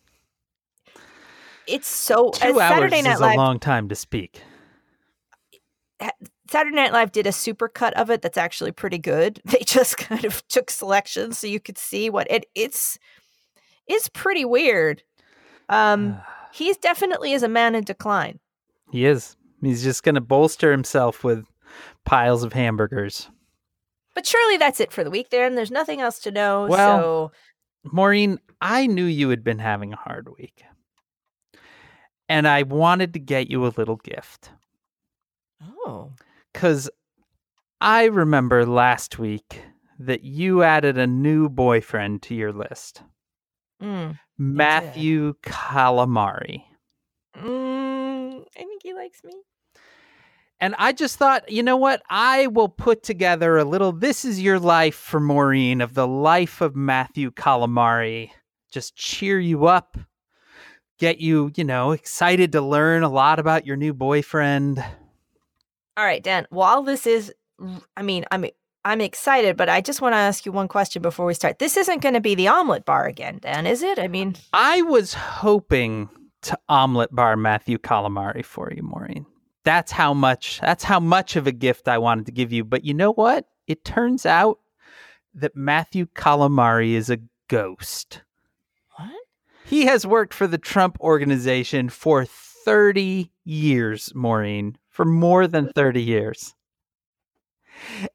[1.67, 4.43] it's so Two hours saturday is night a long time to speak.
[6.51, 9.97] saturday night live did a super cut of it that's actually pretty good they just
[9.97, 12.99] kind of took selections so you could see what it it's
[13.87, 15.03] it's pretty weird
[15.69, 16.21] um
[16.53, 18.41] he's definitely is a man in decline
[18.91, 19.37] he is.
[19.63, 21.45] He's just going to bolster himself with
[22.05, 23.29] piles of hamburgers.
[24.15, 27.01] But surely that's it for the week there and there's nothing else to know Well,
[27.01, 27.33] so
[27.85, 30.63] Maureen, I knew you had been having a hard week.
[32.29, 34.51] And I wanted to get you a little gift.
[35.85, 36.13] oh
[36.53, 36.89] Because
[37.81, 39.63] I remember last week
[39.99, 43.03] that you added a new boyfriend to your list
[43.83, 44.19] mm.
[44.39, 46.63] Matthew Calamari.
[47.37, 49.35] Mm, I think he likes me.
[50.61, 52.03] And I just thought, you know what?
[52.11, 56.61] I will put together a little This Is Your Life for Maureen of the life
[56.61, 58.31] of Matthew Calamari.
[58.71, 59.97] Just cheer you up,
[60.99, 64.85] get you, you know, excited to learn a lot about your new boyfriend.
[65.97, 66.47] All right, Dan.
[66.51, 67.33] While this is,
[67.97, 68.45] I mean, I'm
[68.85, 71.59] I'm excited, but I just want to ask you one question before we start.
[71.59, 73.99] This isn't going to be the omelet bar again, Dan, is it?
[73.99, 76.09] I mean, I was hoping
[76.43, 79.27] to omelet bar Matthew Calamari for you, Maureen.
[79.65, 82.65] That's how much that's how much of a gift I wanted to give you.
[82.65, 83.47] But you know what?
[83.67, 84.59] It turns out
[85.35, 88.23] that Matthew Calamari is a ghost.
[88.97, 89.11] what?
[89.65, 96.03] He has worked for the Trump organization for 30 years, Maureen, for more than 30
[96.03, 96.55] years.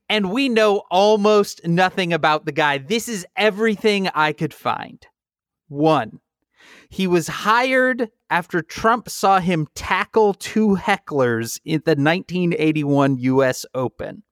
[0.09, 2.77] And we know almost nothing about the guy.
[2.77, 5.05] This is everything I could find.
[5.67, 6.19] One,
[6.89, 14.23] he was hired after Trump saw him tackle two hecklers in the 1981 US Open.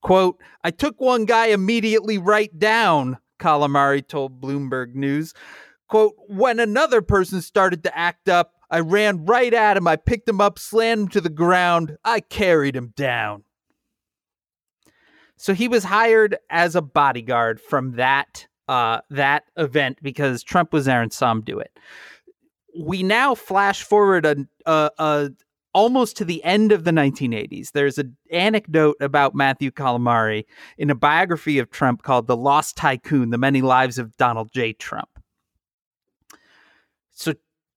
[0.00, 5.34] Quote, I took one guy immediately right down, Calamari told Bloomberg News.
[5.88, 9.88] Quote, when another person started to act up, I ran right at him.
[9.88, 11.96] I picked him up, slammed him to the ground.
[12.04, 13.44] I carried him down.
[15.36, 20.84] So he was hired as a bodyguard from that uh, that event because Trump was
[20.84, 21.78] there and saw him do it.
[22.78, 24.36] We now flash forward a,
[24.66, 25.30] a, a
[25.74, 27.72] almost to the end of the 1980s.
[27.72, 30.44] There's an anecdote about Matthew Calamari
[30.76, 34.72] in a biography of Trump called "The Lost Tycoon: The Many Lives of Donald J.
[34.72, 35.08] Trump."
[37.10, 37.34] So,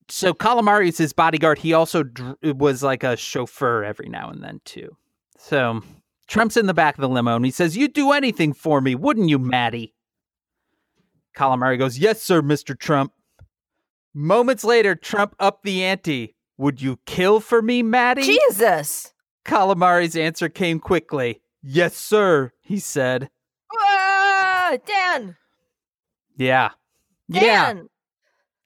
[0.08, 1.58] so Calamari is his bodyguard.
[1.58, 4.96] He also dr- was like a chauffeur every now and then too.
[5.38, 5.82] So
[6.28, 8.96] Trump's in the back of the limo and he says, "You'd do anything for me,
[8.96, 9.96] wouldn't you, Matty?"
[11.36, 12.78] Calamari goes, Yes, sir, Mr.
[12.78, 13.14] Trump.
[14.14, 16.36] Moments later, Trump upped the ante.
[16.58, 18.24] Would you kill for me, Matty?
[18.24, 19.14] Jesus.
[19.46, 21.42] Calamari's answer came quickly.
[21.64, 23.30] Yes, sir, he said.
[23.74, 25.36] Ah, Dan.
[26.38, 26.72] Yeah.
[27.28, 27.42] Yeah.
[27.42, 27.88] Dan.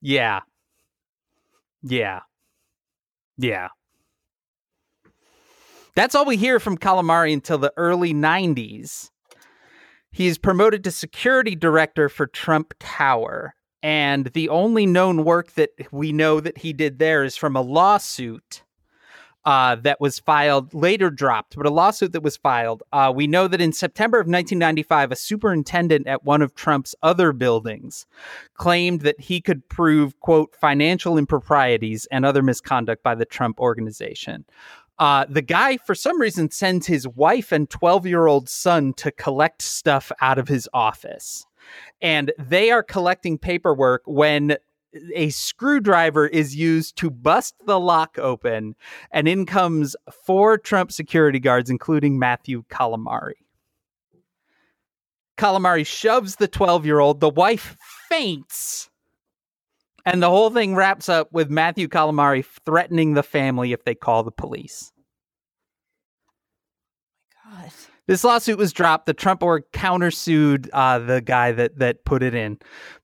[0.02, 0.40] Yeah.
[1.84, 2.22] Yeah.
[3.38, 3.70] Yeah.
[5.96, 9.10] That's all we hear from Calamari until the early 90s.
[10.12, 13.56] He is promoted to security director for Trump Tower.
[13.86, 17.62] And the only known work that we know that he did there is from a
[17.62, 18.64] lawsuit
[19.46, 22.82] uh, that was filed, later dropped, but a lawsuit that was filed.
[22.92, 27.32] Uh, we know that in September of 1995, a superintendent at one of Trump's other
[27.32, 28.08] buildings
[28.56, 34.46] claimed that he could prove, quote, financial improprieties and other misconduct by the Trump organization.
[34.98, 39.12] Uh, the guy, for some reason, sends his wife and 12 year old son to
[39.12, 41.46] collect stuff out of his office.
[42.02, 44.58] And they are collecting paperwork when
[45.14, 48.76] a screwdriver is used to bust the lock open,
[49.12, 53.34] and in comes four Trump security guards, including Matthew Calamari.
[55.38, 57.76] Calamari shoves the 12 year old, the wife
[58.10, 58.90] faints.
[60.06, 64.24] And the whole thing wraps up with Matthew Calamari threatening the family if they call
[64.24, 64.92] the police.
[67.44, 67.72] God.
[68.08, 69.08] This lawsuit was dropped.
[69.08, 72.60] The Trump org countersued uh, the guy that that put it in,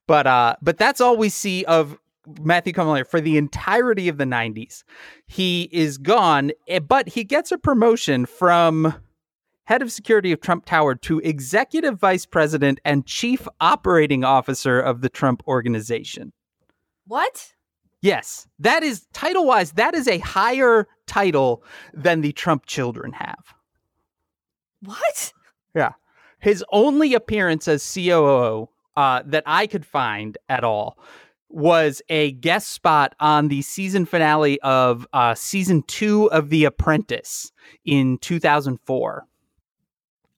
[0.08, 1.98] but uh, but that's all we see of
[2.42, 4.84] Matthew Calamari for the entirety of the '90s.
[5.28, 8.94] He is gone, eh, but he gets a promotion from
[9.64, 15.02] head of security of Trump Tower to executive vice president and chief operating officer of
[15.02, 16.32] the Trump organization.
[17.08, 17.54] What?
[18.02, 23.54] Yes, that is title wise, that is a higher title than the Trump children have.
[24.84, 25.34] What?
[25.76, 25.91] Yeah.
[26.39, 30.98] His only appearance as COO uh, that I could find at all
[31.50, 37.52] was a guest spot on the season finale of uh, season two of The Apprentice
[37.86, 39.28] in 2004.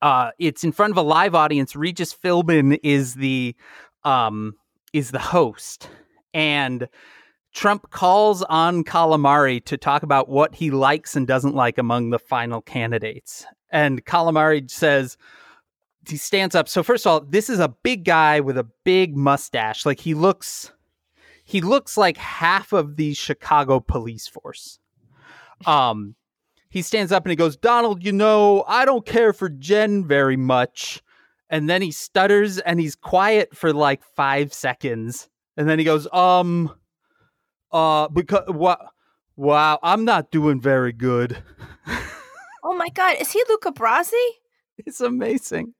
[0.02, 1.74] Uh, it's in front of a live audience.
[1.74, 3.54] Regis Philbin is the
[4.02, 4.54] um,
[4.92, 5.88] is the host,
[6.34, 6.88] and
[7.54, 12.18] Trump calls on Calamari to talk about what he likes and doesn't like among the
[12.18, 13.46] final candidates.
[13.74, 15.18] And Calamari says,
[16.08, 16.68] he stands up.
[16.68, 19.84] So first of all, this is a big guy with a big mustache.
[19.84, 20.72] Like he looks,
[21.44, 24.78] he looks like half of the Chicago police force.
[25.66, 26.14] Um,
[26.68, 30.36] he stands up and he goes, Donald, you know, I don't care for Jen very
[30.36, 31.02] much.
[31.50, 35.28] And then he stutters and he's quiet for like five seconds.
[35.56, 36.72] And then he goes, um,
[37.72, 38.80] uh, because what?
[39.36, 41.42] Wow, I'm not doing very good.
[42.64, 43.16] Oh my God.
[43.20, 44.12] Is he Luca Brasi?
[44.78, 45.74] It's amazing.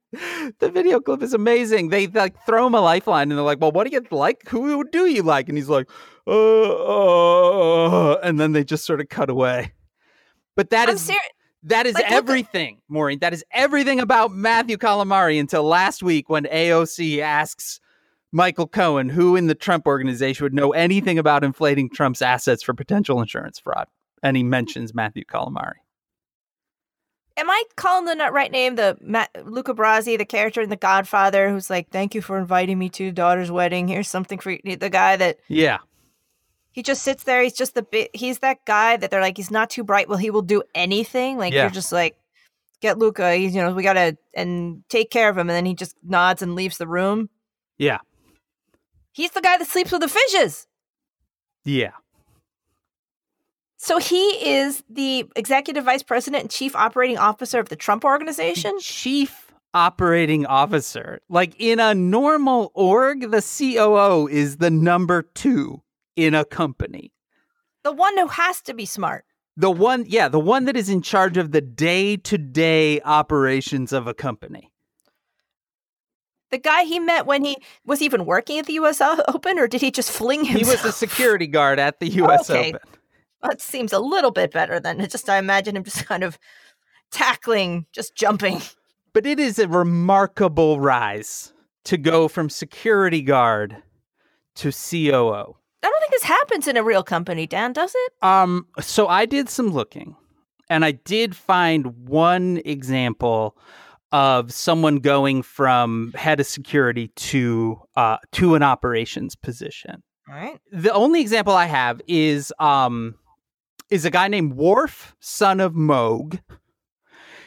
[0.60, 1.88] The video clip is amazing.
[1.88, 4.46] They like throw him a lifeline and they're like, "Well, what do you like?
[4.48, 5.90] Who do you like?" And he's like,
[6.28, 9.72] "Uh,", uh and then they just sort of cut away.
[10.54, 11.22] But that I'm is serious.
[11.64, 13.18] that is Like, everything, Maureen.
[13.18, 17.80] That is everything about Matthew Calamari until last week when AOC asks
[18.30, 22.74] Michael Cohen, who in the Trump organization would know anything about inflating Trump's assets for
[22.74, 23.88] potential insurance fraud,
[24.22, 25.83] and he mentions Matthew Calamari.
[27.36, 28.76] Am I calling the right name?
[28.76, 32.78] The Ma- Luca Brasi, the character in The Godfather, who's like, "Thank you for inviting
[32.78, 33.88] me to your daughter's wedding.
[33.88, 35.78] Here's something for you." The guy that Yeah.
[36.72, 37.42] he just sits there.
[37.42, 38.10] He's just the bit.
[38.14, 40.08] He's that guy that they're like, he's not too bright.
[40.08, 41.38] Well, he will do anything.
[41.38, 41.62] Like Yeah.
[41.62, 42.16] you're just like,
[42.80, 43.34] get Luca.
[43.34, 46.42] He's you know we gotta and take care of him, and then he just nods
[46.42, 47.30] and leaves the room.
[47.78, 47.98] Yeah.
[49.12, 50.66] He's the guy that sleeps with the fishes.
[51.64, 51.92] Yeah.
[53.84, 58.80] So he is the executive vice president and chief operating officer of the Trump organization.
[58.80, 61.20] Chief operating officer.
[61.28, 65.82] Like in a normal org, the COO is the number two
[66.16, 67.12] in a company.
[67.82, 69.26] The one who has to be smart.
[69.54, 73.92] The one, yeah, the one that is in charge of the day to day operations
[73.92, 74.72] of a company.
[76.50, 79.02] The guy he met when he was even working at the U.S.
[79.02, 82.48] Open, or did he just fling He was a security guard at the oh, U.S.
[82.48, 82.70] Okay.
[82.70, 82.80] Open.
[83.44, 85.28] That seems a little bit better than it just.
[85.28, 86.38] I imagine him just kind of
[87.10, 88.60] tackling, just jumping.
[89.12, 91.52] But it is a remarkable rise
[91.84, 93.76] to go from security guard
[94.56, 95.54] to COO.
[95.84, 97.72] I don't think this happens in a real company, Dan.
[97.72, 98.12] Does it?
[98.24, 100.16] Um, so I did some looking,
[100.68, 103.56] and I did find one example
[104.10, 110.02] of someone going from head of security to uh, to an operations position.
[110.28, 110.58] All right.
[110.72, 113.14] The only example I have is um
[113.94, 116.40] is a guy named Worf, son of Mogh.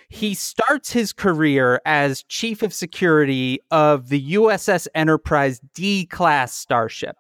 [0.08, 7.18] He starts his career as chief of security of the USS Enterprise D class starship.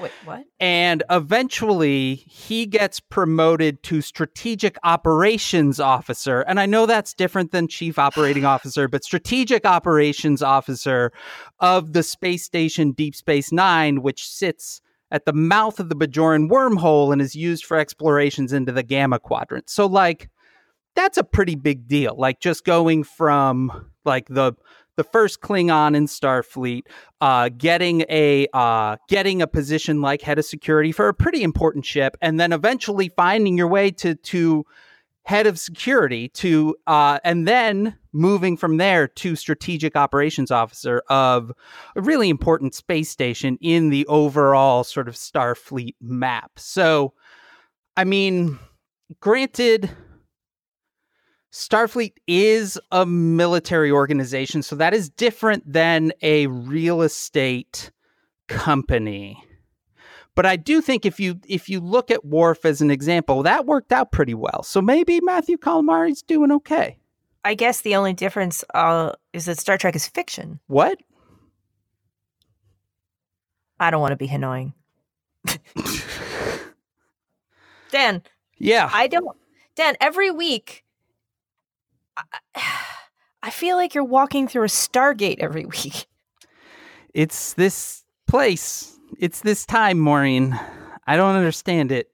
[0.00, 0.46] Wait, what?
[0.58, 6.40] And eventually he gets promoted to strategic operations officer.
[6.40, 11.12] And I know that's different than chief operating officer, but strategic operations officer
[11.60, 14.80] of the space station Deep Space Nine, which sits
[15.10, 19.18] at the mouth of the Bajoran wormhole and is used for explorations into the Gamma
[19.18, 19.70] Quadrant.
[19.70, 20.28] So, like,
[20.94, 22.14] that's a pretty big deal.
[22.16, 24.54] Like, just going from like the
[24.96, 26.84] the first Klingon in Starfleet,
[27.20, 31.84] uh, getting a uh, getting a position like head of security for a pretty important
[31.84, 34.64] ship, and then eventually finding your way to to
[35.26, 41.50] head of security to uh, and then moving from there to strategic operations officer of
[41.96, 46.52] a really important space station in the overall sort of Starfleet map.
[46.56, 47.12] So,
[47.96, 48.58] I mean,
[49.20, 49.90] granted.
[51.52, 57.90] Starfleet is a military organization, so that is different than a real estate
[58.46, 59.42] company.
[60.36, 63.66] But I do think if you if you look at Worf as an example, that
[63.66, 64.62] worked out pretty well.
[64.62, 66.98] So maybe Matthew Calamari's doing okay.
[67.44, 70.60] I guess the only difference uh, is that Star Trek is fiction.
[70.66, 70.98] What?
[73.80, 74.74] I don't want to be annoying.
[77.90, 78.22] Dan,
[78.58, 78.90] Yeah.
[78.92, 79.36] I don't.
[79.74, 80.84] Dan, every week,
[82.16, 82.24] I,
[83.42, 86.06] I feel like you're walking through a Stargate every week.
[87.14, 88.95] It's this place.
[89.18, 90.58] It's this time, Maureen.
[91.06, 92.10] I don't understand it.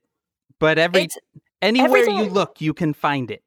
[0.59, 1.19] But every It's
[1.61, 3.43] anywhere you look, you can find it.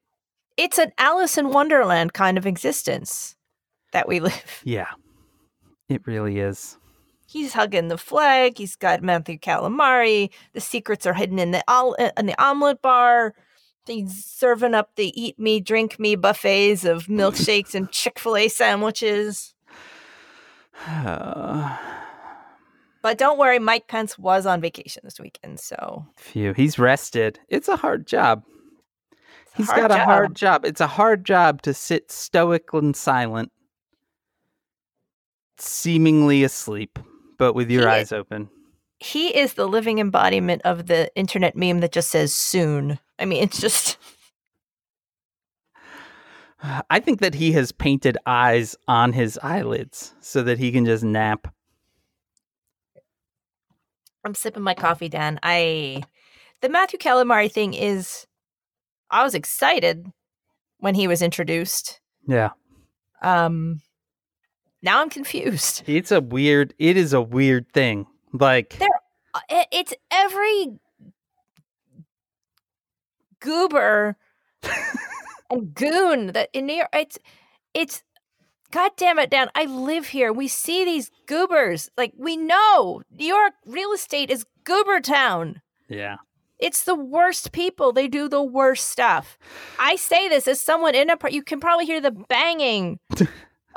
[0.56, 3.36] it's an Alice in Wonderland kind of existence
[3.92, 4.60] that we live.
[4.64, 4.88] Yeah.
[5.88, 6.76] It really is.
[7.28, 8.58] He's hugging the flag.
[8.58, 10.30] He's got Matthew Calamari.
[10.52, 13.34] The secrets are hidden in the ol- in the omelet bar.
[13.86, 18.48] He's serving up the eat me, drink me buffets of milkshakes and Chick fil A
[18.48, 19.54] sandwiches.
[23.06, 27.38] But don't worry, Mike Pence was on vacation this weekend, so phew, he's rested.
[27.48, 28.42] It's a hard job.
[29.12, 29.16] a
[29.56, 30.64] He's hard got a hard job.
[30.64, 33.52] It's a hard job to sit stoic and silent,
[35.56, 36.98] seemingly asleep,
[37.38, 38.50] but with your He- eyes open.
[38.98, 42.98] He is the living embodiment of the internet meme that just says soon.
[43.20, 43.98] I mean, it's just
[46.90, 51.04] I think that he has painted eyes on his eyelids so that he can just
[51.04, 51.46] nap.
[54.26, 55.38] I'm sipping my coffee, Dan.
[55.42, 56.02] I
[56.60, 58.26] the Matthew Calamari thing is
[59.10, 60.06] I was excited
[60.78, 62.00] when he was introduced.
[62.26, 62.50] Yeah.
[63.22, 63.80] Um
[64.82, 65.82] now I'm confused.
[65.86, 68.06] It's a weird it is a weird thing.
[68.32, 68.88] Like There-
[69.34, 70.78] Uh, it- It's every
[73.40, 74.16] goober
[75.50, 77.18] and goon that in New York it's
[77.74, 78.02] it's
[78.76, 79.48] God damn it, Dan.
[79.54, 80.34] I live here.
[80.34, 81.88] We see these goobers.
[81.96, 85.62] Like we know New York real estate is goober town.
[85.88, 86.16] yeah.
[86.58, 87.92] It's the worst people.
[87.92, 89.38] They do the worst stuff.
[89.78, 91.16] I say this as someone in a.
[91.30, 92.98] You can probably hear the banging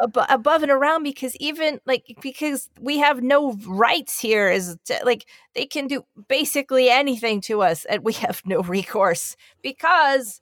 [0.02, 4.50] ab- above and around because even like because we have no rights here.
[4.50, 5.26] Is to- like
[5.56, 10.42] they can do basically anything to us, and we have no recourse because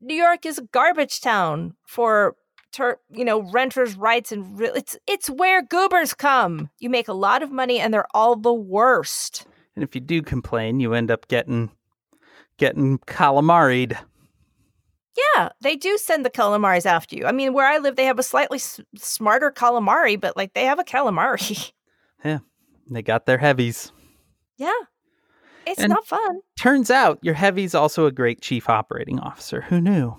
[0.00, 2.36] New York is a garbage town for
[2.72, 6.70] ter- you know renters' rights and re- it's it's where goobers come.
[6.78, 9.46] You make a lot of money and they're all the worst.
[9.74, 11.70] And if you do complain, you end up getting
[12.58, 13.96] getting calamaried.
[15.34, 17.26] Yeah, they do send the calamaris after you.
[17.26, 20.64] I mean, where I live, they have a slightly s- smarter calamari, but like they
[20.64, 21.72] have a calamari.
[22.24, 22.38] Yeah,
[22.90, 23.92] they got their heavies.
[24.56, 24.72] yeah,
[25.64, 26.40] it's And- not fun.
[26.60, 29.60] Turns out your heavy's also a great chief operating officer.
[29.62, 30.16] Who knew?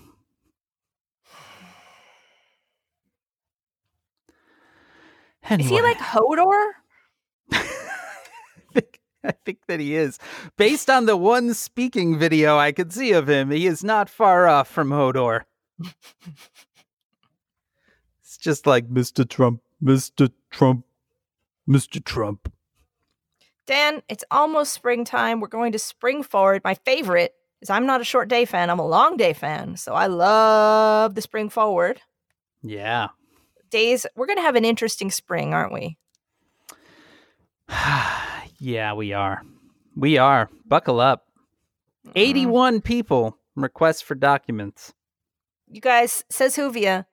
[5.52, 6.72] Is he like Hodor?
[7.52, 7.64] I
[8.74, 10.20] think, I think that he is.
[10.58, 14.48] Based on the one speaking video I could see of him, he is not far
[14.48, 15.42] off from Hodor.
[18.22, 19.28] it's just like Mr.
[19.28, 20.32] Trump, Mr.
[20.52, 20.86] Trump,
[21.68, 22.04] Mr.
[22.04, 22.52] Trump.
[23.66, 25.40] Dan, it's almost springtime.
[25.40, 26.64] We're going to spring forward.
[26.64, 29.78] My favorite is I'm not a short day fan, I'm a long day fan.
[29.78, 32.02] So I love the spring forward.
[32.62, 33.10] Yeah.
[33.70, 35.98] Days, we're going to have an interesting spring, aren't we?
[38.60, 39.44] yeah, we are.
[39.96, 40.50] We are.
[40.68, 41.26] Buckle up.
[42.08, 42.12] Mhm.
[42.16, 44.94] 81 people request for documents.
[45.70, 47.06] You guys, says Whovia.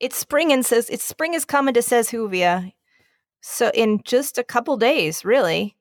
[0.00, 2.72] It's spring and says it's spring is coming to says Whovia.
[3.40, 5.76] So in just a couple days, really.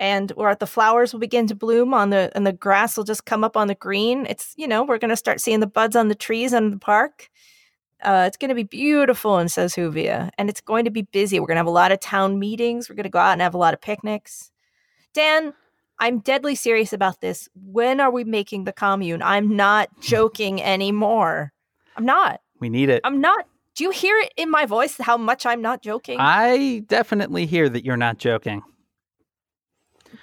[0.00, 3.24] And where the flowers will begin to bloom on the and the grass will just
[3.24, 4.26] come up on the green.
[4.26, 7.30] It's you know, we're gonna start seeing the buds on the trees in the park.
[8.02, 11.40] Uh, it's going to be beautiful in says Whovia, and it's going to be busy.
[11.40, 12.88] We're going to have a lot of town meetings.
[12.88, 14.52] We're going to go out and have a lot of picnics.
[15.14, 15.52] Dan,
[15.98, 17.48] I'm deadly serious about this.
[17.54, 19.20] When are we making the commune?
[19.22, 21.52] I'm not joking anymore.
[21.96, 22.40] I'm not.
[22.60, 23.00] We need it.
[23.04, 23.46] I'm not.
[23.74, 26.18] Do you hear it in my voice how much I'm not joking?
[26.20, 28.62] I definitely hear that you're not joking.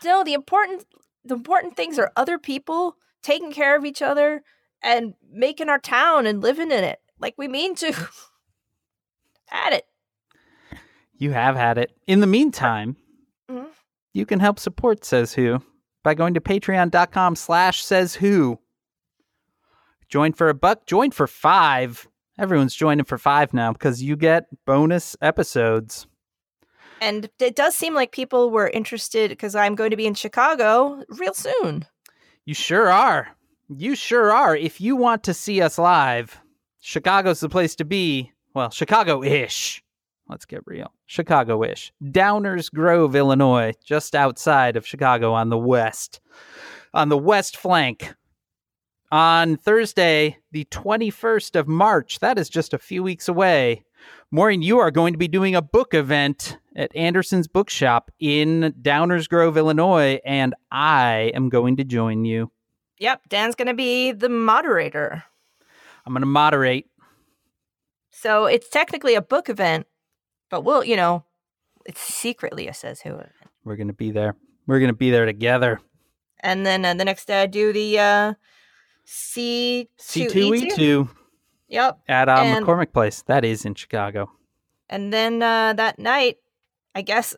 [0.03, 0.85] no, the important
[1.23, 4.43] the important things are other people taking care of each other
[4.83, 7.93] and making our town and living in it like we mean to.
[9.47, 9.85] Had it.
[11.17, 11.91] You have had it.
[12.07, 12.97] In the meantime,
[13.49, 13.67] Mhm.
[14.13, 15.61] you can help support Says Who
[16.03, 18.59] by going to patreon.com slash says who.
[20.09, 22.07] Join for a buck, join for five.
[22.37, 26.05] Everyone's joining for five now because you get bonus episodes.
[27.01, 31.03] And it does seem like people were interested because I'm going to be in Chicago
[31.09, 31.85] real soon.
[32.45, 33.29] You sure are.
[33.69, 34.55] You sure are.
[34.55, 36.39] If you want to see us live,
[36.85, 38.31] Chicago's the place to be.
[38.53, 39.83] Well, Chicago ish.
[40.29, 40.93] Let's get real.
[41.07, 41.91] Chicago ish.
[42.03, 46.19] Downers Grove, Illinois, just outside of Chicago on the west.
[46.93, 48.13] On the west flank.
[49.11, 53.83] On Thursday, the 21st of March, that is just a few weeks away.
[54.29, 59.27] Maureen, you are going to be doing a book event at Anderson's Bookshop in Downers
[59.27, 62.51] Grove, Illinois, and I am going to join you.
[62.99, 65.23] Yep, Dan's going to be the moderator.
[66.05, 66.87] I'm going to moderate.
[68.11, 69.87] So it's technically a book event,
[70.49, 71.25] but we'll, you know,
[71.85, 73.31] it's secretly a says who event.
[73.63, 74.35] We're going to be there.
[74.67, 75.79] We're going to be there together.
[76.39, 78.33] And then uh, the next day I do the uh,
[79.03, 81.09] C C2E2
[81.67, 81.99] Yep.
[82.07, 83.23] at um, And- McCormick Place.
[83.23, 84.31] That is in Chicago.
[84.89, 86.37] And then uh, that night,
[86.93, 87.35] I guess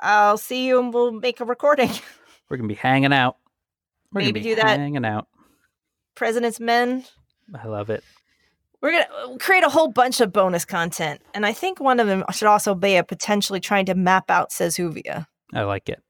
[0.00, 1.88] I'll see you and we'll make a recording.
[2.50, 3.36] We're going to be hanging out.
[4.12, 4.78] We're gonna Maybe be do that.
[4.78, 5.28] hanging out.
[6.14, 7.04] President's Men.
[7.52, 8.04] I love it.
[8.80, 11.22] We're going to uh, create a whole bunch of bonus content.
[11.32, 14.52] And I think one of them should also be a potentially trying to map out
[14.52, 15.26] Says Whovia.
[15.52, 16.02] I like it.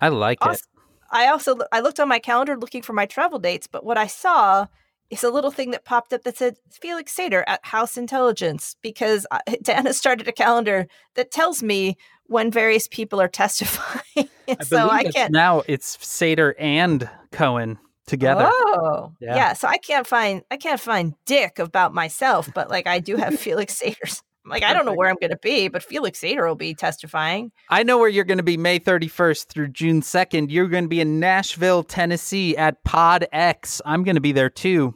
[0.00, 0.62] I like it.
[1.10, 4.06] I also I looked on my calendar looking for my travel dates, but what I
[4.06, 4.66] saw
[5.08, 9.26] is a little thing that popped up that said Felix Sater at House Intelligence because
[9.30, 14.28] uh, Dana started a calendar that tells me when various people are testifying.
[14.48, 15.32] I so I can't.
[15.32, 18.48] now it's Sater and Cohen together.
[18.50, 19.36] Oh, Yeah.
[19.36, 19.52] yeah.
[19.52, 23.38] So I can't find I can't find Dick about myself, but like I do have
[23.40, 24.22] Felix Sater's.
[24.48, 27.50] Like I don't know where I'm going to be, but Felix Sater will be testifying.
[27.68, 30.52] I know where you're going to be May 31st through June 2nd.
[30.52, 33.82] You're going to be in Nashville, Tennessee at Pod X.
[33.84, 34.94] I'm going to be there too.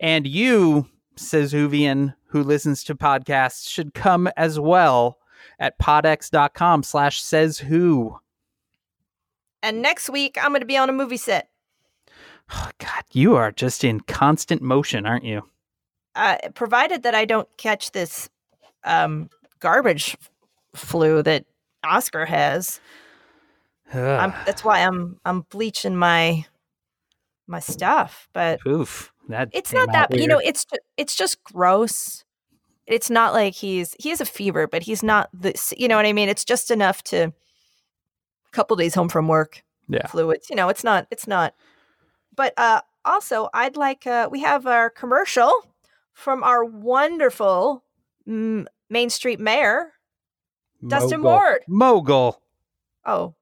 [0.00, 0.86] And you,
[1.16, 5.18] says Whovian, who listens to podcasts, should come as well
[5.58, 8.16] at podx.com slash says who.
[9.62, 11.50] And next week I'm going to be on a movie set.
[12.50, 15.42] Oh, God, you are just in constant motion, aren't you?
[16.14, 18.28] uh, provided that I don't catch this
[18.84, 19.30] um,
[19.60, 20.16] garbage
[20.74, 21.44] flu that
[21.84, 22.80] Oscar has.
[23.92, 26.44] I'm, that's why I'm I'm bleaching my
[27.46, 28.28] my stuff.
[28.32, 29.12] But Oof.
[29.28, 32.24] That it's not that you know it's it's just gross.
[32.86, 35.72] It's not like he's he has a fever, but he's not this.
[35.76, 36.28] You know what I mean?
[36.28, 37.32] It's just enough to.
[38.46, 40.06] A couple days home from work, Yeah.
[40.06, 40.48] fluids.
[40.48, 41.06] You know, it's not.
[41.10, 41.54] It's not.
[42.38, 45.52] But uh, also, I'd like uh, we have our commercial
[46.12, 47.82] from our wonderful
[48.28, 49.94] mm, Main Street Mayor.
[50.86, 51.32] Dustin Mogul.
[51.32, 51.62] Ward.
[51.66, 52.42] Mogul.
[53.04, 53.34] Oh,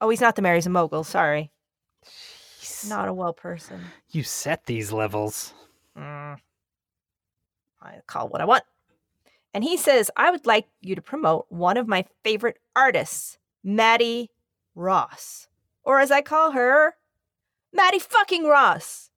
[0.00, 0.54] oh, he's not the mayor.
[0.54, 1.04] He's a mogul.
[1.04, 1.50] Sorry,
[2.88, 3.82] not a well person.
[4.08, 5.52] You set these levels.
[5.94, 6.38] Mm.
[7.82, 8.64] I call what I want.
[9.52, 14.30] And he says, I would like you to promote one of my favorite artists, Maddie
[14.74, 15.46] Ross.
[15.82, 16.94] Or as I call her,
[17.72, 19.10] Maddie fucking Ross.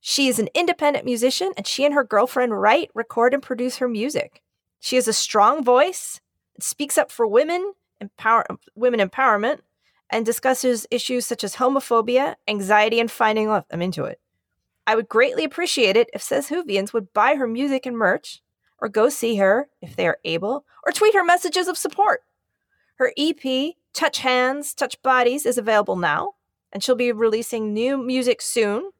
[0.00, 3.88] She is an independent musician and she and her girlfriend write, record, and produce her
[3.88, 4.42] music.
[4.80, 6.20] She has a strong voice,
[6.58, 9.60] speaks up for women, empower, women empowerment,
[10.08, 13.64] and discusses issues such as homophobia, anxiety, and finding love.
[13.70, 14.20] I'm into it.
[14.86, 18.42] I would greatly appreciate it if Says Whovians would buy her music and merch,
[18.78, 22.22] or go see her if they are able, or tweet her messages of support.
[22.96, 26.34] Her EP, Touch Hands, Touch Bodies, is available now,
[26.72, 28.90] and she'll be releasing new music soon.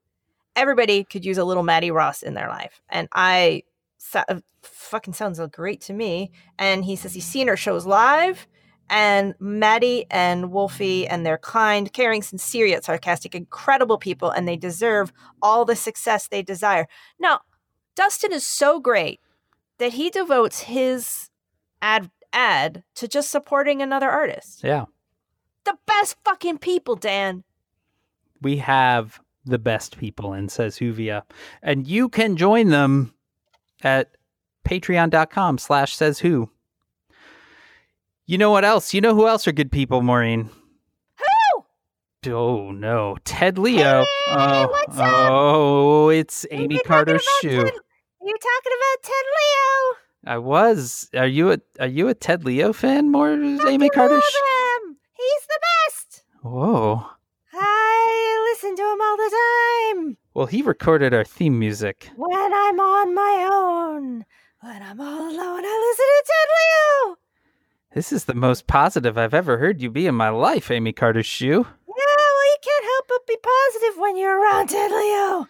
[0.56, 3.62] Everybody could use a little Maddie Ross in their life, and I
[3.98, 6.32] so, uh, fucking sounds great to me.
[6.58, 8.46] And he says he's seen her shows live,
[8.88, 14.56] and Maddie and Wolfie and their kind, caring, sincere yet sarcastic, incredible people, and they
[14.56, 16.88] deserve all the success they desire.
[17.18, 17.40] Now,
[17.94, 19.20] Dustin is so great
[19.78, 21.30] that he devotes his
[21.80, 24.62] ad ad to just supporting another artist.
[24.62, 24.86] Yeah.
[25.64, 27.44] The best fucking people, Dan.
[28.42, 31.22] We have the best people in Says Whovia.
[31.62, 33.14] And you can join them
[33.82, 34.10] at
[34.66, 36.50] patreon.com slash says who.
[38.26, 38.94] You know what else?
[38.94, 40.50] You know who else are good people, Maureen?
[41.18, 42.32] Who?
[42.32, 44.02] Oh no, Ted Leo.
[44.02, 45.08] Hey, oh, what's up?
[45.30, 47.48] oh, it's Amy Carter's shoe.
[47.64, 47.72] Ted-
[48.22, 49.96] You're talking about Ted Leo.
[50.34, 51.08] I was.
[51.14, 54.22] Are you a are you a Ted Leo fan more, Amy Carter's?
[54.22, 54.96] him.
[55.14, 56.22] He's the best.
[56.42, 57.06] Whoa.
[60.34, 62.10] Well, he recorded our theme music.
[62.16, 64.24] When I'm on my own.
[64.60, 66.48] When I'm all alone, I listen to Ted
[67.08, 67.16] Leo.
[67.94, 71.26] This is the most positive I've ever heard you be in my life, Amy Carter's
[71.26, 71.66] shoe.
[71.88, 75.48] Yeah, well, you can't help but be positive when you're around Ted Leo.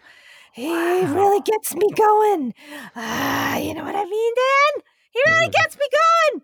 [0.53, 1.13] He Wow.
[1.13, 2.53] really gets me going.
[2.95, 4.83] Ah, you know what I mean, Dan?
[5.11, 6.41] He really gets me going.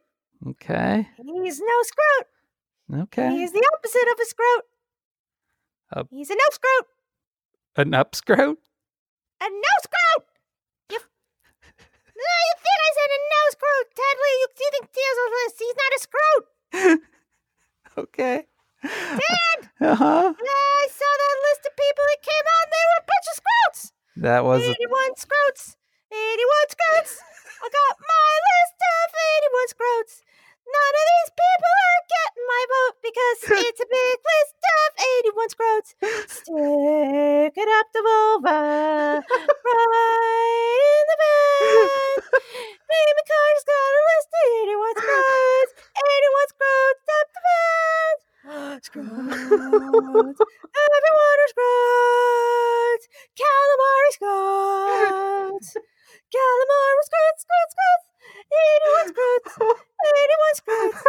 [0.51, 1.09] Okay.
[1.17, 3.01] He's no scrote.
[3.03, 3.29] Okay.
[3.31, 4.61] He's the opposite of a scrote.
[6.01, 6.87] A- He's a no scrote.
[7.77, 8.57] An upscrote?
[9.39, 10.27] A no scrote.
[10.89, 10.97] You,
[12.21, 14.35] no, you think I said a no scrote, Ted Leo?
[14.41, 16.99] You, you think Theo's He's not a scrote.
[17.97, 18.45] Okay.
[18.83, 19.59] Dad!
[19.77, 20.33] Uh-huh.
[20.33, 22.65] I saw that list of people that came on.
[22.65, 23.81] They were a bunch of scrotes.
[24.17, 25.77] That was a 81 scrotes.
[26.09, 27.13] 81 scrotes.
[27.61, 29.07] I got my list of
[29.53, 30.15] 81 scrotes.
[30.75, 34.89] None of these people are getting my vote because it's a big list of
[35.23, 35.91] 81 scrotes.
[36.27, 38.59] Stick it up the vulva.
[39.23, 42.19] right in the bed.
[42.91, 45.73] Amy Carter's got a list of 81 scrotes.
[46.03, 48.17] 81 scrotes up the bed.
[48.83, 50.39] Scrotes.
[50.83, 53.05] Everyone are scrotes.
[53.39, 55.69] Calamari scrotes.
[56.35, 58.06] Calamari scrotes, scrotes, scrotes.
[59.03, 59.55] 81 scrotes.
[59.57, 61.01] 81 scrotes.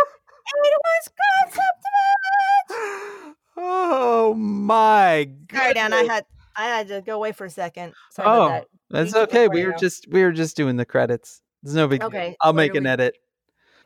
[0.48, 3.34] 81 scrotes up the bed.
[3.56, 5.58] Oh my god.
[5.58, 5.92] Sorry, Dan.
[5.92, 6.24] I had
[6.56, 7.92] I had to go away for a second.
[8.10, 8.66] Sorry Oh, about that.
[8.90, 9.48] That's okay.
[9.48, 11.42] We were just we were just doing the credits.
[11.62, 12.06] There's no big deal.
[12.08, 13.16] Okay, I'll make an we- edit.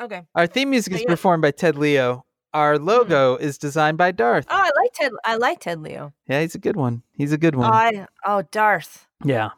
[0.00, 0.22] Okay.
[0.34, 1.08] Our theme music So is yeah.
[1.08, 2.24] performed by Ted Leo.
[2.54, 2.84] Our mm-hmm.
[2.86, 4.46] logo is designed by Darth.
[4.50, 5.12] Oh, I like Ted.
[5.24, 6.12] I like Ted Leo.
[6.28, 7.02] Yeah, he's a good one.
[7.12, 7.72] He's a good Oh, one.
[7.72, 9.06] I, oh, Darth.
[9.24, 9.50] yeah.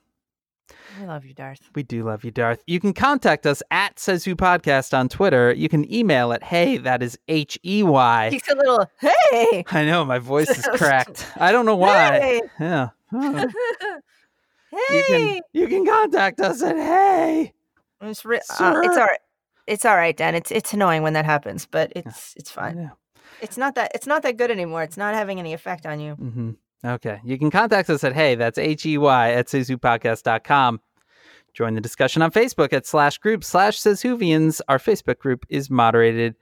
[1.00, 1.60] I love you, Darth.
[1.74, 2.62] We do love you, Darth.
[2.66, 5.52] You can contact us at Says Who Podcast on Twitter.
[5.52, 8.30] You can email at hey, that is H E Y.
[8.30, 9.64] He's a little hey.
[9.70, 11.26] I know my voice is cracked.
[11.36, 12.20] I don't know why.
[12.20, 12.40] Hey.
[12.60, 12.88] Yeah.
[13.12, 13.50] You
[14.88, 15.02] hey.
[15.08, 17.52] can you can contact us at hey.
[18.00, 18.40] It's, re- uh,
[18.84, 19.18] it's all right.
[19.66, 20.34] It's all right, Dan.
[20.34, 22.78] It's it's annoying when that happens, but it's it's fine.
[22.78, 22.90] Yeah.
[23.40, 24.82] It's not that it's not that good anymore.
[24.82, 26.14] It's not having any effect on you.
[26.14, 26.50] hmm
[26.84, 27.20] Okay.
[27.24, 30.80] You can contact us at hey, that's H E Y at sayswhopodcast.com.
[31.54, 34.60] Join the discussion on Facebook at slash group slash says Whovians.
[34.68, 36.34] Our Facebook group is moderated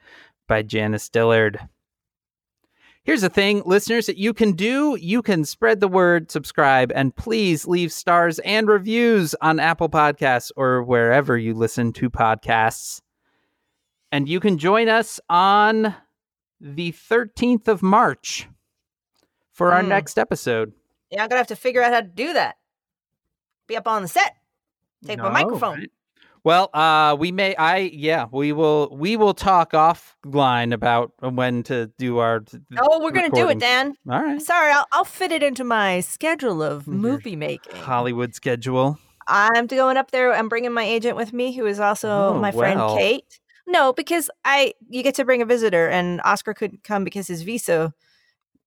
[0.49, 1.61] by Janice Dillard.
[3.05, 4.97] Here's the thing, listeners, that you can do.
[5.01, 10.53] You can spread the word, subscribe, and please leave stars and reviews on Apple Podcasts
[10.57, 13.01] or wherever you listen to podcasts.
[14.12, 15.95] And you can join us on
[16.61, 18.49] the 13th of March
[19.63, 19.89] for our Mm.
[19.89, 20.73] next episode.
[21.11, 22.57] Yeah, I'm gonna have to figure out how to do that.
[23.69, 24.35] Be up on the set.
[25.07, 25.79] Take my No, microphone.
[25.79, 25.91] right?
[26.45, 27.55] Well, uh, we may.
[27.55, 28.27] I yeah.
[28.33, 28.89] We will.
[28.99, 32.43] We will talk offline about when to do our.
[32.77, 33.61] Oh, we're gonna do it.
[33.61, 33.95] Dan.
[34.11, 34.43] All right.
[34.43, 37.77] Sorry, I'll, I'll fit it into my schedule of Your movie making.
[37.77, 38.99] Hollywood schedule.
[39.29, 40.33] I'm going up there.
[40.35, 42.97] I'm bringing my agent with me, who is also Oh, my friend well.
[42.97, 43.39] Kate.
[43.69, 47.43] No, because I you get to bring a visitor, and Oscar couldn't come because his
[47.43, 47.95] visa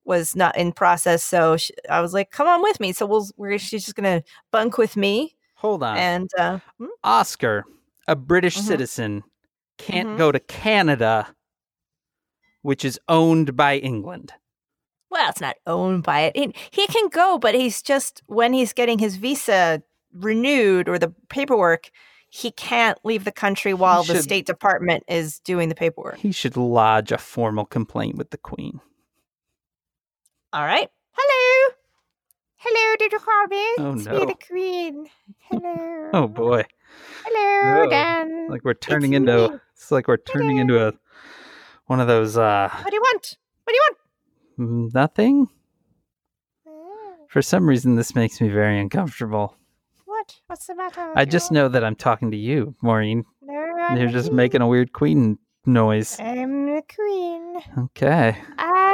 [0.05, 1.23] was not in process.
[1.23, 4.23] So sh I was like, "Come on with me." So we'll we're she's just gonna
[4.51, 5.97] bunk with me, Hold on.
[5.97, 6.85] and uh, hmm?
[7.03, 7.63] Oscar,
[8.07, 8.61] a British Mhm.
[8.61, 9.23] citizen,
[9.77, 10.17] can't Mhm.
[10.17, 11.27] go to Canada,
[12.61, 14.33] which is owned by England.
[15.11, 16.35] well, it's not owned by it.
[16.35, 19.81] He, he can go, but he's just when he's getting his visa
[20.13, 21.89] renewed or the paperwork,
[22.29, 26.17] he can't leave the country while the State Department is doing the paperwork.
[26.17, 28.81] He should lodge a formal complaint with the Queen.
[30.55, 30.89] All right.
[31.11, 31.73] Hello.
[32.55, 33.57] Hello, did you call me?
[33.79, 34.19] Oh, it's no.
[34.19, 35.07] me, the Queen.
[35.49, 36.09] Hello.
[36.13, 36.63] Oh boy,
[37.25, 37.89] Hello, No.
[37.89, 38.47] Dan.
[38.49, 39.49] like we're turning It's into.
[39.49, 39.59] me.
[39.73, 40.93] It's like we're turning into a
[41.87, 43.37] one of those uh What do you want?
[43.65, 43.97] What do you want?
[44.71, 45.49] mm, nothing.
[46.65, 49.57] Mm, For some reason, this makes me very uncomfortable.
[50.05, 50.35] What?
[50.47, 51.11] What's the matter?
[51.17, 53.25] I just know that I'm talking to you, Maureen.
[53.41, 54.37] No, I'm You're just queen.
[54.37, 56.17] making a weird Queen noise.
[56.17, 57.57] I'm the Queen.
[57.85, 58.37] Okay.
[58.57, 58.93] I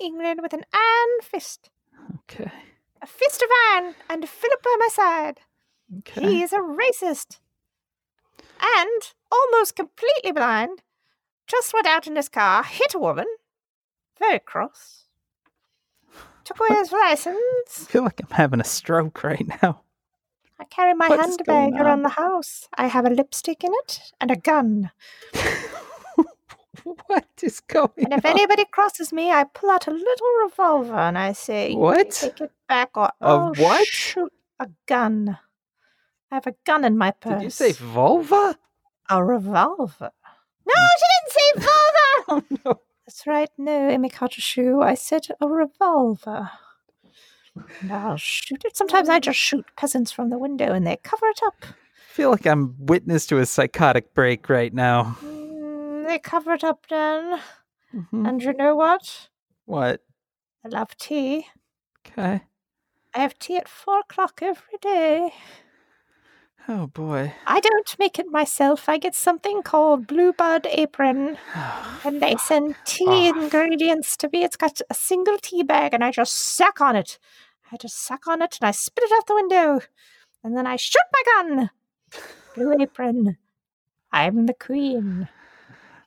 [0.00, 1.70] England with an iron fist.
[2.14, 2.50] Okay.
[3.00, 5.40] A fist of iron and Philip by my side.
[5.98, 6.20] Okay.
[6.20, 7.38] He is a racist.
[8.60, 10.82] And almost completely blind.
[11.46, 13.26] Just went out in his car, hit a woman.
[14.18, 15.04] Very cross.
[16.44, 17.36] Took away his license.
[17.82, 19.82] I feel like I'm having a stroke right now.
[20.58, 22.68] I carry my What's handbag around the house.
[22.76, 24.90] I have a lipstick in it and a gun.
[27.06, 28.30] what is going And if on?
[28.30, 32.10] anybody crosses me, I pull out a little revolver and I say, What?
[32.10, 33.86] Take it back or A I'll oh, what?
[33.86, 35.38] shoot a gun.
[36.30, 37.34] I have a gun in my purse.
[37.34, 38.58] Did you say vulva?
[39.10, 40.10] a revolver?
[40.66, 40.88] No, mm.
[40.98, 41.68] she didn't say
[42.26, 42.46] vulva.
[42.50, 42.80] Oh no.
[43.06, 43.48] That's right.
[43.56, 44.82] No, Amy Carter.
[44.82, 46.50] I said a revolver.
[47.80, 48.76] And I'll shoot it.
[48.76, 51.56] Sometimes I just shoot peasants from the window and they cover it up.
[51.62, 51.74] I
[52.12, 55.16] feel like I'm witness to a psychotic break right now.
[55.22, 55.37] Mm.
[56.08, 57.38] They cover it up, Dan.
[57.94, 58.26] Mhm.
[58.26, 59.28] And you know what?
[59.66, 60.00] What?
[60.64, 61.46] I love tea.
[62.06, 62.40] Okay.
[63.14, 65.34] I have tea at four o'clock every day.
[66.66, 67.34] Oh boy.
[67.46, 68.88] I don't make it myself.
[68.88, 71.36] I get something called Bluebird Apron,
[72.04, 73.42] and they send tea Oh.
[73.42, 74.44] ingredients to me.
[74.44, 77.18] It's got a single tea bag, and I just suck on it.
[77.70, 79.80] I just suck on it, and I spit it out the window,
[80.42, 81.70] and then I shoot my gun.
[82.54, 83.36] Blue Apron.
[84.10, 85.28] I'm the queen.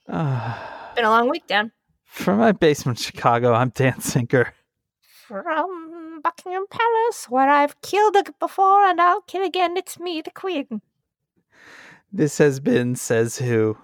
[0.06, 1.72] Been a long week, Dan.
[2.04, 4.52] From my basement, Chicago, I'm Dan Sinker.
[5.26, 9.76] From Buckingham Palace, where I've killed before, and I'll kill again.
[9.76, 10.82] It's me, the queen.
[12.12, 13.78] This has been Says Who.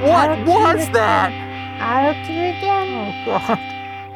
[0.00, 1.30] What I'll was that?
[1.32, 1.80] again.
[1.80, 2.88] I'll kill again.
[2.94, 3.58] Oh god.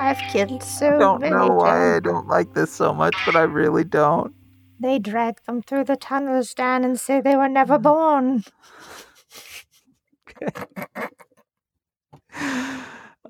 [0.01, 1.35] I've killed so I don't many.
[1.35, 4.33] know why I don't like this so much, but I really don't.
[4.83, 7.83] They drag them through the tunnels, Dan, and say they were never mm-hmm.
[7.85, 8.45] born.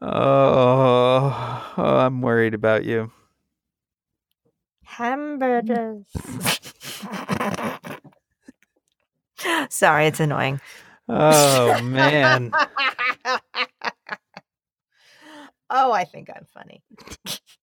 [0.00, 3.12] Oh, oh, I'm worried about you.
[4.84, 6.07] Hamburgers.
[9.68, 10.59] Sorry, it's annoying.
[11.07, 12.50] Oh man.
[15.70, 16.82] oh, I think I'm funny.